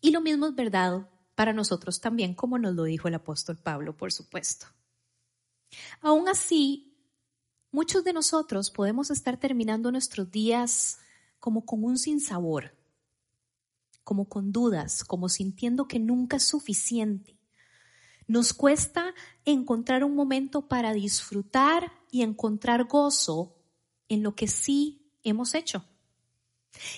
Y 0.00 0.12
lo 0.12 0.20
mismo 0.20 0.46
es 0.46 0.54
verdad 0.54 1.08
para 1.36 1.52
nosotros 1.52 2.00
también, 2.00 2.34
como 2.34 2.58
nos 2.58 2.74
lo 2.74 2.82
dijo 2.84 3.06
el 3.06 3.14
apóstol 3.14 3.56
Pablo, 3.58 3.96
por 3.96 4.10
supuesto. 4.10 4.66
Aún 6.00 6.28
así, 6.28 6.96
muchos 7.70 8.02
de 8.02 8.12
nosotros 8.12 8.70
podemos 8.70 9.10
estar 9.10 9.36
terminando 9.36 9.92
nuestros 9.92 10.30
días 10.30 10.98
como 11.38 11.66
con 11.66 11.84
un 11.84 11.98
sinsabor, 11.98 12.74
como 14.02 14.28
con 14.28 14.50
dudas, 14.50 15.04
como 15.04 15.28
sintiendo 15.28 15.86
que 15.86 15.98
nunca 15.98 16.38
es 16.38 16.44
suficiente. 16.44 17.38
Nos 18.26 18.54
cuesta 18.54 19.14
encontrar 19.44 20.04
un 20.04 20.16
momento 20.16 20.66
para 20.66 20.94
disfrutar 20.94 21.92
y 22.10 22.22
encontrar 22.22 22.84
gozo 22.84 23.54
en 24.08 24.22
lo 24.22 24.34
que 24.34 24.48
sí 24.48 25.12
hemos 25.22 25.54
hecho. 25.54 25.84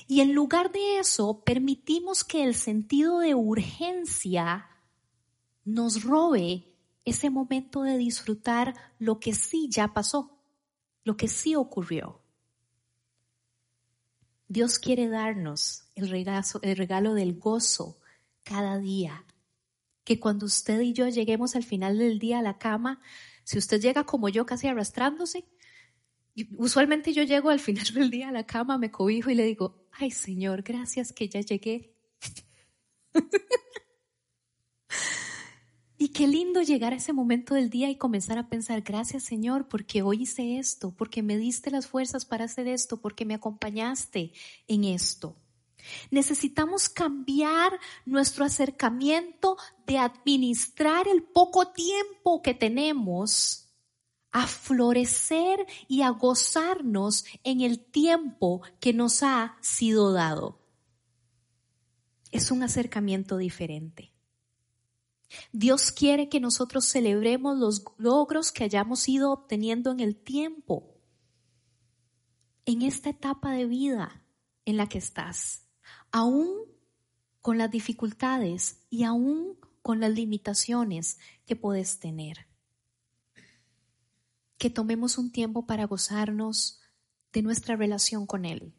Y 0.07 0.21
en 0.21 0.35
lugar 0.35 0.73
de 0.73 0.99
eso, 0.99 1.43
permitimos 1.45 2.25
que 2.25 2.45
el 2.45 2.55
sentido 2.55 3.21
de 3.21 3.35
urgencia 3.35 4.69
nos 5.65 6.03
robe 6.03 6.65
ese 7.05 7.31
momento 7.31 7.83
de 7.83 7.99
disfrutar 7.99 8.75
lo 8.99 9.21
que 9.21 9.35
sí 9.35 9.69
ya 9.71 9.93
pasó, 9.95 10.39
lo 11.05 11.17
que 11.17 11.29
sí 11.29 11.55
ocurrió. 11.55 12.21
Dios 14.49 14.79
quiere 14.79 15.09
darnos 15.09 15.85
el 15.95 16.09
regalo, 16.09 16.43
el 16.63 16.77
regalo 16.77 17.15
del 17.15 17.39
gozo 17.39 17.99
cada 18.43 18.79
día. 18.79 19.25
Que 20.05 20.19
cuando 20.19 20.47
usted 20.47 20.81
y 20.81 20.95
yo 20.95 21.07
lleguemos 21.09 21.55
al 21.55 21.65
final 21.65 21.99
del 21.99 22.19
día 22.19 22.39
a 22.39 22.43
la 22.43 22.59
cama, 22.59 23.01
si 23.45 23.59
usted 23.59 23.81
llega 23.81 24.05
como 24.05 24.31
yo 24.31 24.47
casi 24.47 24.69
arrastrándose, 24.69 25.47
usualmente 26.57 27.13
yo 27.13 27.23
llego 27.23 27.51
al 27.51 27.61
final 27.61 27.87
del 27.95 28.11
día 28.11 28.29
a 28.29 28.33
la 28.33 28.47
cama, 28.47 28.79
me 28.79 28.91
cobijo 28.91 29.31
y 29.31 29.35
le 29.35 29.45
digo, 29.45 29.87
ay 29.93 30.11
Señor, 30.11 30.63
gracias 30.63 31.13
que 31.13 31.29
ya 31.29 31.41
llegué. 31.41 31.95
Y 36.01 36.11
qué 36.11 36.29
lindo 36.29 36.63
llegar 36.63 36.93
a 36.93 36.97
ese 36.97 37.13
momento 37.13 37.55
del 37.55 37.71
día 37.71 37.91
y 37.91 37.97
comenzar 37.97 38.39
a 38.39 38.49
pensar, 38.49 38.83
gracias 38.83 39.25
Señor, 39.25 39.67
porque 39.67 40.01
hoy 40.03 40.23
hice 40.23 40.59
esto, 40.59 40.95
porque 40.97 41.25
me 41.25 41.37
diste 41.37 41.73
las 41.73 41.89
fuerzas 41.89 42.25
para 42.25 42.45
hacer 42.45 42.69
esto, 42.69 43.01
porque 43.01 43.25
me 43.25 43.35
acompañaste 43.35 44.33
en 44.69 44.85
esto. 44.85 45.37
Necesitamos 46.13 46.89
cambiar 46.89 47.73
nuestro 48.07 48.45
acercamiento 48.45 49.57
de 49.87 49.99
administrar 49.99 51.09
el 51.09 51.25
poco 51.25 51.73
tiempo 51.73 52.43
que 52.43 52.55
tenemos 52.55 53.68
a 54.39 54.47
florecer 54.47 55.67
y 55.89 56.03
a 56.03 56.11
gozarnos 56.11 57.25
en 57.43 57.61
el 57.61 57.81
tiempo 57.81 58.63
que 58.79 58.93
nos 58.93 59.25
ha 59.25 59.59
sido 59.61 60.13
dado. 60.13 60.61
Es 62.31 62.53
un 62.53 62.63
acercamiento 62.63 63.37
diferente. 63.37 64.13
Dios 65.51 65.91
quiere 65.91 66.29
que 66.29 66.39
nosotros 66.39 66.85
celebremos 66.85 67.59
los 67.59 67.85
logros 67.97 68.53
que 68.53 68.63
hayamos 68.63 69.09
ido 69.09 69.33
obteniendo 69.33 69.91
en 69.91 69.99
el 69.99 70.15
tiempo, 70.15 71.01
en 72.65 72.83
esta 72.83 73.11
etapa 73.11 73.51
de 73.51 73.67
vida 73.67 74.23
en 74.65 74.77
la 74.77 74.89
que 74.89 74.99
estás, 74.99 75.67
aún 76.13 76.49
con 77.43 77.59
las 77.59 77.73
dificultades 77.73 78.87
y 78.89 79.03
aún 79.03 79.59
con 79.83 79.99
las 79.99 80.13
limitaciones 80.13 81.19
que 81.45 81.57
puedes 81.57 81.99
tener. 81.99 82.48
Que 84.59 84.71
tomemos 84.71 85.19
un 85.19 85.33
tiempo 85.33 85.67
para 85.67 85.87
gozarnos 85.87 86.81
de 87.33 87.43
nuestra 87.43 87.77
relación 87.77 88.27
con 88.27 88.45
Él, 88.45 88.75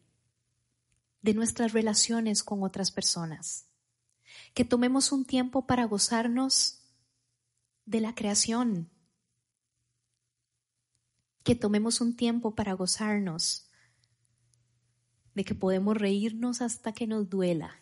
de 1.22 1.34
nuestras 1.34 1.74
relaciones 1.74 2.44
con 2.44 2.64
otras 2.64 2.92
personas. 2.92 3.68
Que 4.54 4.66
tomemos 4.66 5.12
un 5.12 5.26
tiempo 5.26 5.66
para 5.66 5.86
gozarnos 5.86 6.84
de 7.86 8.02
la 8.02 8.14
creación, 8.14 8.90
que 11.44 11.56
tomemos 11.56 12.02
un 12.02 12.16
tiempo 12.16 12.54
para 12.54 12.74
gozarnos 12.74 13.70
de 15.34 15.44
que 15.44 15.56
podemos 15.56 15.98
reírnos 15.98 16.62
hasta 16.62 16.92
que 16.92 17.08
nos 17.08 17.30
duela, 17.30 17.82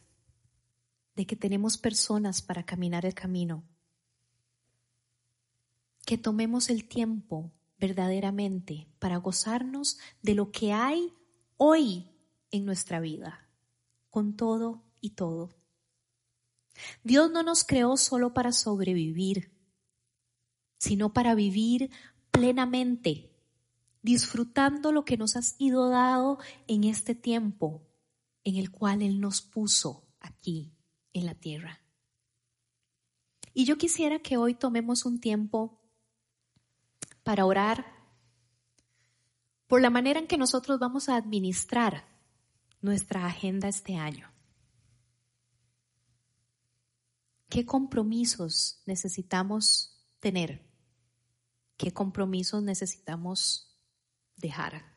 de 1.16 1.26
que 1.26 1.36
tenemos 1.36 1.78
personas 1.78 2.42
para 2.42 2.64
caminar 2.64 3.06
el 3.06 3.14
camino, 3.14 3.64
que 6.06 6.18
tomemos 6.18 6.70
el 6.70 6.88
tiempo 6.88 7.52
verdaderamente 7.80 8.88
para 9.00 9.18
gozarnos 9.18 9.98
de 10.22 10.36
lo 10.36 10.52
que 10.52 10.74
hay 10.74 11.14
hoy 11.58 12.10
en 12.52 12.66
nuestra 12.66 13.00
vida, 13.00 13.50
con 14.10 14.36
todo 14.36 14.84
y 15.02 15.12
todo. 15.12 15.50
Dios 17.04 17.32
no 17.32 17.44
nos 17.44 17.64
creó 17.64 17.98
solo 17.98 18.34
para 18.34 18.52
sobrevivir, 18.52 19.52
sino 20.78 21.14
para 21.14 21.36
vivir 21.36 21.90
plenamente, 22.32 23.32
disfrutando 24.02 24.92
lo 24.92 25.06
que 25.06 25.18
nos 25.18 25.36
ha 25.36 25.42
sido 25.42 25.90
dado 25.90 26.38
en 26.68 26.84
este 26.84 27.16
tiempo 27.16 27.88
en 28.44 28.56
el 28.56 28.72
cual 28.72 29.02
Él 29.02 29.20
nos 29.20 29.42
puso 29.42 30.08
aquí 30.20 30.72
en 31.14 31.26
la 31.26 31.36
tierra. 31.36 31.82
Y 33.54 33.66
yo 33.66 33.78
quisiera 33.78 34.20
que 34.20 34.38
hoy 34.38 34.54
tomemos 34.54 35.04
un 35.04 35.20
tiempo 35.20 35.77
para 37.28 37.46
orar 37.46 37.86
por 39.68 39.82
la 39.82 39.90
manera 39.90 40.18
en 40.18 40.28
que 40.28 40.38
nosotros 40.38 40.80
vamos 40.80 41.10
a 41.10 41.18
administrar 41.18 42.08
nuestra 42.80 43.26
agenda 43.26 43.68
este 43.68 43.98
año. 43.98 44.32
¿Qué 47.50 47.66
compromisos 47.66 48.82
necesitamos 48.86 50.08
tener? 50.22 50.72
¿Qué 51.76 51.92
compromisos 51.92 52.64
necesitamos 52.64 53.78
dejar? 54.38 54.96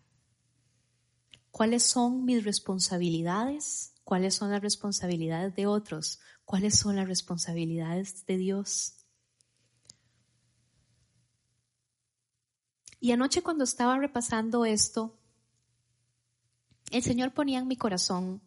¿Cuáles 1.50 1.82
son 1.82 2.24
mis 2.24 2.44
responsabilidades? 2.44 3.96
¿Cuáles 4.04 4.36
son 4.36 4.52
las 4.52 4.62
responsabilidades 4.62 5.56
de 5.56 5.66
otros? 5.66 6.20
¿Cuáles 6.44 6.78
son 6.78 6.94
las 6.94 7.08
responsabilidades 7.08 8.24
de 8.26 8.36
Dios? 8.36 8.99
Y 13.00 13.12
anoche 13.12 13.42
cuando 13.42 13.64
estaba 13.64 13.98
repasando 13.98 14.66
esto, 14.66 15.18
el 16.90 17.02
Señor 17.02 17.32
ponía 17.32 17.58
en 17.58 17.66
mi 17.66 17.76
corazón 17.76 18.42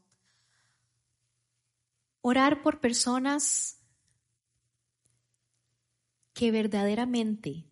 orar 2.22 2.62
por 2.62 2.80
personas 2.80 3.80
que 6.34 6.52
verdaderamente 6.52 7.66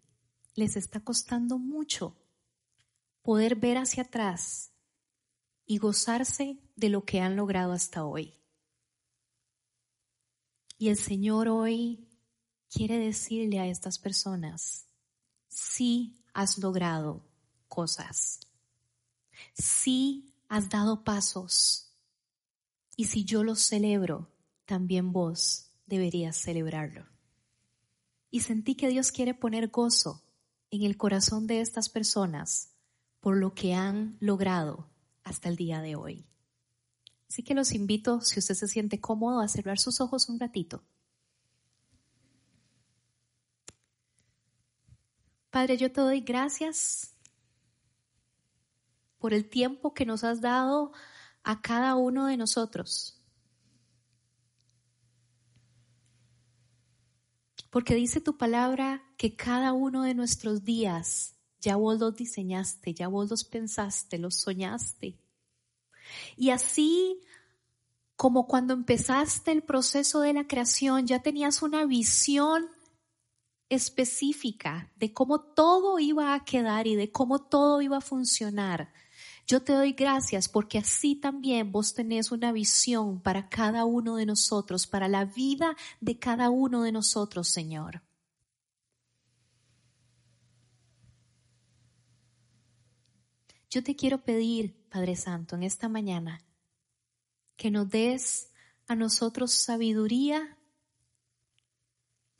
les 0.55 0.75
está 0.75 0.99
costando 0.99 1.57
mucho 1.57 2.17
poder 3.21 3.55
ver 3.55 3.77
hacia 3.77 4.03
atrás 4.03 4.71
y 5.65 5.77
gozarse 5.77 6.57
de 6.75 6.89
lo 6.89 7.05
que 7.05 7.21
han 7.21 7.35
logrado 7.35 7.73
hasta 7.73 8.05
hoy. 8.05 8.33
Y 10.77 10.89
el 10.89 10.97
Señor 10.97 11.47
hoy 11.47 12.07
quiere 12.69 12.97
decirle 12.97 13.59
a 13.59 13.67
estas 13.67 13.99
personas, 13.99 14.87
sí 15.47 16.20
has 16.33 16.57
logrado 16.57 17.25
cosas, 17.67 18.39
sí 19.53 20.33
has 20.47 20.69
dado 20.69 21.03
pasos, 21.03 21.93
y 22.95 23.05
si 23.05 23.25
yo 23.25 23.43
los 23.43 23.59
celebro, 23.61 24.29
también 24.65 25.11
vos 25.11 25.71
deberías 25.85 26.37
celebrarlo. 26.37 27.05
Y 28.29 28.41
sentí 28.41 28.75
que 28.75 28.89
Dios 28.89 29.11
quiere 29.11 29.33
poner 29.33 29.69
gozo 29.69 30.23
en 30.69 30.83
el 30.83 30.97
corazón 30.97 31.47
de 31.47 31.61
estas 31.61 31.89
personas 31.89 32.69
por 33.19 33.37
lo 33.37 33.53
que 33.53 33.73
han 33.73 34.17
logrado 34.19 34.89
hasta 35.23 35.49
el 35.49 35.55
día 35.55 35.81
de 35.81 35.95
hoy. 35.95 36.25
Así 37.29 37.43
que 37.43 37.53
los 37.53 37.73
invito, 37.73 38.21
si 38.21 38.39
usted 38.39 38.55
se 38.55 38.67
siente 38.67 38.99
cómodo, 38.99 39.41
a 39.41 39.47
cerrar 39.47 39.79
sus 39.79 40.01
ojos 40.01 40.27
un 40.27 40.39
ratito. 40.39 40.83
Padre, 45.51 45.77
yo 45.77 45.91
te 45.91 45.99
doy 45.99 46.21
gracias 46.21 47.13
por 49.19 49.33
el 49.33 49.49
tiempo 49.49 49.93
que 49.93 50.05
nos 50.05 50.23
has 50.23 50.39
dado 50.39 50.93
a 51.43 51.61
cada 51.61 51.95
uno 51.95 52.25
de 52.25 52.37
nosotros. 52.37 53.21
Porque 57.69 57.95
dice 57.95 58.21
tu 58.21 58.37
palabra 58.37 59.03
que 59.17 59.35
cada 59.35 59.73
uno 59.73 60.03
de 60.03 60.13
nuestros 60.13 60.63
días 60.63 61.35
ya 61.59 61.75
vos 61.75 61.99
los 61.99 62.15
diseñaste, 62.15 62.93
ya 62.93 63.09
vos 63.09 63.29
los 63.29 63.43
pensaste, 63.43 64.17
los 64.17 64.35
soñaste. 64.35 65.19
Y 66.37 66.49
así 66.49 67.21
como 68.15 68.47
cuando 68.47 68.73
empezaste 68.73 69.51
el 69.51 69.63
proceso 69.63 70.21
de 70.21 70.33
la 70.33 70.47
creación, 70.47 71.07
ya 71.07 71.21
tenías 71.21 71.61
una 71.61 71.85
visión 71.85 72.69
específica 73.71 74.91
de 74.97 75.13
cómo 75.13 75.39
todo 75.39 75.97
iba 75.97 76.33
a 76.33 76.43
quedar 76.43 76.87
y 76.87 76.95
de 76.95 77.09
cómo 77.09 77.39
todo 77.39 77.81
iba 77.81 77.97
a 77.97 78.01
funcionar. 78.01 78.91
Yo 79.47 79.63
te 79.63 79.71
doy 79.71 79.93
gracias 79.93 80.49
porque 80.49 80.77
así 80.77 81.15
también 81.15 81.71
vos 81.71 81.93
tenés 81.93 82.33
una 82.33 82.51
visión 82.51 83.21
para 83.21 83.47
cada 83.47 83.85
uno 83.85 84.17
de 84.17 84.25
nosotros, 84.25 84.87
para 84.87 85.07
la 85.07 85.23
vida 85.23 85.77
de 86.01 86.19
cada 86.19 86.49
uno 86.49 86.83
de 86.83 86.91
nosotros, 86.91 87.47
Señor. 87.47 88.01
Yo 93.69 93.81
te 93.81 93.95
quiero 93.95 94.21
pedir, 94.21 94.75
Padre 94.89 95.15
Santo, 95.15 95.55
en 95.55 95.63
esta 95.63 95.87
mañana, 95.87 96.41
que 97.55 97.71
nos 97.71 97.89
des 97.89 98.51
a 98.87 98.95
nosotros 98.95 99.53
sabiduría 99.53 100.57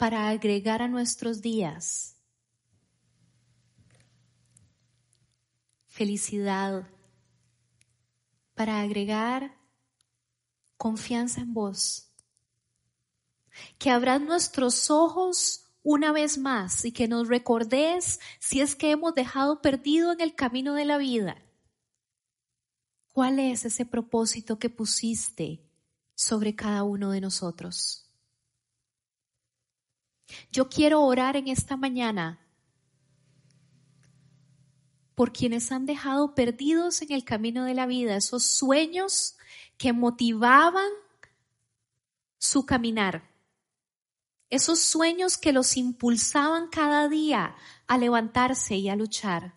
para 0.02 0.30
agregar 0.30 0.82
a 0.82 0.88
nuestros 0.88 1.44
días 1.44 2.16
felicidad, 5.86 6.90
para 8.56 8.82
agregar 8.82 9.56
confianza 10.76 11.42
en 11.42 11.54
vos, 11.54 12.10
que 13.78 13.92
abras 13.92 14.20
nuestros 14.20 14.90
ojos 14.90 15.68
una 15.84 16.12
vez 16.12 16.40
más 16.40 16.84
y 16.84 16.92
que 16.92 17.08
nos 17.08 17.28
recordes 17.28 18.20
si 18.40 18.60
es 18.60 18.76
que 18.76 18.90
hemos 18.90 19.14
dejado 19.14 19.62
perdido 19.62 20.14
en 20.14 20.22
el 20.22 20.34
camino 20.34 20.74
de 20.74 20.86
la 20.86 20.98
vida. 20.98 21.38
¿Cuál 23.14 23.38
es 23.38 23.66
ese 23.66 23.86
propósito 23.86 24.58
que 24.58 24.72
pusiste 24.72 25.62
sobre 26.16 26.56
cada 26.56 26.82
uno 26.82 27.12
de 27.12 27.22
nosotros? 27.22 28.11
Yo 30.52 30.70
quiero 30.70 31.02
orar 31.04 31.36
en 31.36 31.48
esta 31.48 31.78
mañana 31.78 32.40
por 35.16 35.32
quienes 35.34 35.72
han 35.72 35.86
dejado 35.86 36.36
perdidos 36.36 37.02
en 37.02 37.12
el 37.12 37.24
camino 37.24 37.66
de 37.66 37.74
la 37.74 37.86
vida 37.86 38.16
esos 38.16 38.44
sueños 38.44 39.36
que 39.78 39.94
motivaban 39.94 40.90
su 42.38 42.66
caminar 42.66 43.32
esos 44.52 44.82
sueños 44.82 45.38
que 45.38 45.54
los 45.54 45.78
impulsaban 45.78 46.68
cada 46.68 47.08
día 47.08 47.56
a 47.88 47.98
levantarse 47.98 48.76
y 48.76 48.90
a 48.90 48.98
luchar. 48.98 49.56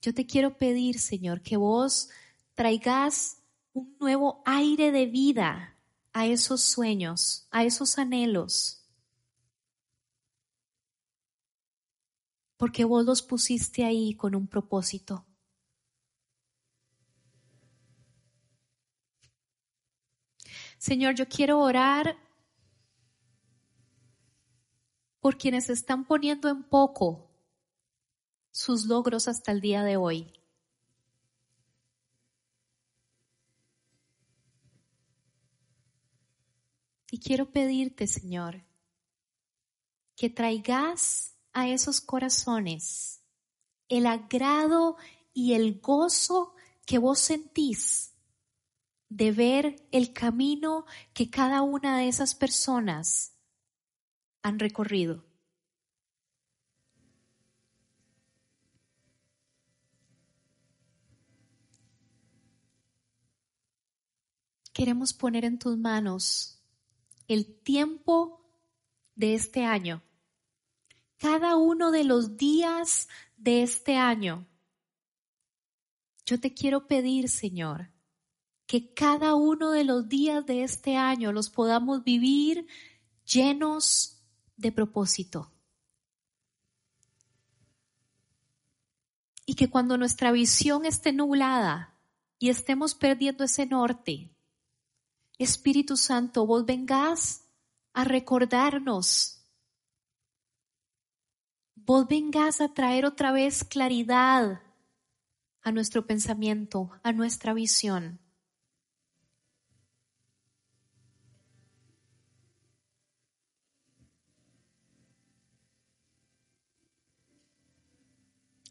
Yo 0.00 0.14
te 0.14 0.26
quiero 0.26 0.56
pedir, 0.56 0.98
Señor, 0.98 1.42
que 1.42 1.58
vos 1.58 2.08
traigas 2.54 3.42
un 3.74 3.96
nuevo 4.00 4.42
aire 4.46 4.90
de 4.92 5.06
vida 5.06 5.71
a 6.12 6.26
esos 6.26 6.62
sueños, 6.62 7.46
a 7.50 7.64
esos 7.64 7.98
anhelos. 7.98 8.84
Porque 12.56 12.84
vos 12.84 13.04
los 13.04 13.22
pusiste 13.22 13.84
ahí 13.84 14.14
con 14.14 14.34
un 14.34 14.46
propósito. 14.46 15.26
Señor, 20.78 21.14
yo 21.14 21.28
quiero 21.28 21.60
orar 21.60 22.16
por 25.20 25.38
quienes 25.38 25.70
están 25.70 26.04
poniendo 26.04 26.48
en 26.48 26.64
poco 26.64 27.30
sus 28.50 28.86
logros 28.86 29.28
hasta 29.28 29.52
el 29.52 29.60
día 29.60 29.84
de 29.84 29.96
hoy. 29.96 30.41
Quiero 37.22 37.50
pedirte, 37.50 38.06
Señor, 38.06 38.64
que 40.16 40.28
traigas 40.28 41.36
a 41.52 41.68
esos 41.68 42.00
corazones 42.00 43.22
el 43.88 44.06
agrado 44.06 44.96
y 45.32 45.52
el 45.52 45.80
gozo 45.80 46.54
que 46.86 46.98
vos 46.98 47.18
sentís 47.18 48.14
de 49.08 49.32
ver 49.32 49.86
el 49.90 50.12
camino 50.12 50.86
que 51.12 51.30
cada 51.30 51.62
una 51.62 51.98
de 51.98 52.08
esas 52.08 52.34
personas 52.34 53.36
han 54.42 54.58
recorrido. 54.58 55.24
Queremos 64.72 65.12
poner 65.12 65.44
en 65.44 65.58
tus 65.58 65.76
manos 65.76 66.61
el 67.28 67.60
tiempo 67.62 68.44
de 69.14 69.34
este 69.34 69.64
año 69.64 70.02
cada 71.22 71.54
uno 71.54 71.92
de 71.92 72.02
los 72.02 72.36
días 72.36 73.08
de 73.36 73.62
este 73.62 73.96
año. 73.96 74.44
Yo 76.26 76.40
te 76.40 76.52
quiero 76.52 76.88
pedir, 76.88 77.28
Señor, 77.28 77.92
que 78.66 78.92
cada 78.92 79.36
uno 79.36 79.70
de 79.70 79.84
los 79.84 80.08
días 80.08 80.44
de 80.46 80.64
este 80.64 80.96
año 80.96 81.30
los 81.30 81.48
podamos 81.48 82.02
vivir 82.02 82.66
llenos 83.24 84.20
de 84.56 84.72
propósito. 84.72 85.52
Y 89.46 89.54
que 89.54 89.70
cuando 89.70 89.96
nuestra 89.96 90.32
visión 90.32 90.86
esté 90.86 91.12
nublada 91.12 92.00
y 92.40 92.48
estemos 92.48 92.96
perdiendo 92.96 93.44
ese 93.44 93.64
norte, 93.66 94.34
Espíritu 95.38 95.96
Santo, 95.96 96.46
vos 96.46 96.64
vengas 96.64 97.48
a 97.92 98.04
recordarnos. 98.04 99.44
Vos 101.74 102.06
vengas 102.06 102.60
a 102.60 102.72
traer 102.72 103.04
otra 103.04 103.32
vez 103.32 103.64
claridad 103.64 104.62
a 105.62 105.72
nuestro 105.72 106.06
pensamiento, 106.06 106.90
a 107.02 107.12
nuestra 107.12 107.54
visión. 107.54 108.20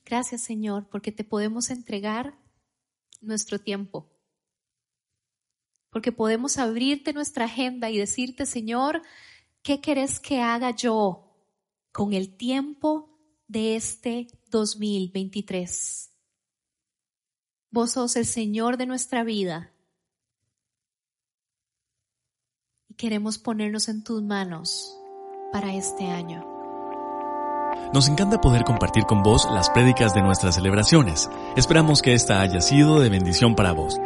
Gracias 0.06 0.42
Señor, 0.42 0.88
porque 0.90 1.12
te 1.12 1.24
podemos 1.24 1.70
entregar 1.70 2.38
nuestro 3.22 3.60
tiempo 3.60 4.10
porque 5.92 6.12
podemos 6.12 6.58
abrirte 6.58 7.14
nuestra 7.14 7.46
agenda 7.46 7.90
y 7.90 7.98
decirte, 7.98 8.46
Señor, 8.46 9.02
¿qué 9.62 9.82
querés 9.82 10.20
que 10.20 10.42
haga 10.42 10.72
yo 10.72 11.36
con 11.92 12.14
el 12.14 12.36
tiempo 12.36 13.10
de 13.48 13.76
este 13.76 14.28
2023? 14.50 16.10
Vos 17.70 17.92
sos 17.92 18.16
el 18.16 18.26
Señor 18.26 18.78
de 18.78 18.86
nuestra 18.86 19.24
vida 19.24 19.72
y 22.88 22.96
queremos 22.96 23.38
ponernos 23.38 23.90
en 23.90 24.04
tus 24.04 24.24
manos 24.24 24.98
para 25.52 25.74
este 25.74 26.08
año. 26.08 26.48
Nos 27.94 28.08
encanta 28.08 28.40
poder 28.40 28.64
compartir 28.64 29.04
con 29.04 29.24
vos 29.24 29.46
las 29.52 29.70
prédicas 29.70 30.14
de 30.14 30.22
nuestras 30.22 30.56
celebraciones. 30.56 31.30
Esperamos 31.58 32.02
que 32.02 32.14
esta 32.14 32.40
haya 32.40 32.62
sido 32.62 33.02
de 33.02 33.10
bendición 33.10 33.56
para 33.56 33.74
vos. 33.74 34.00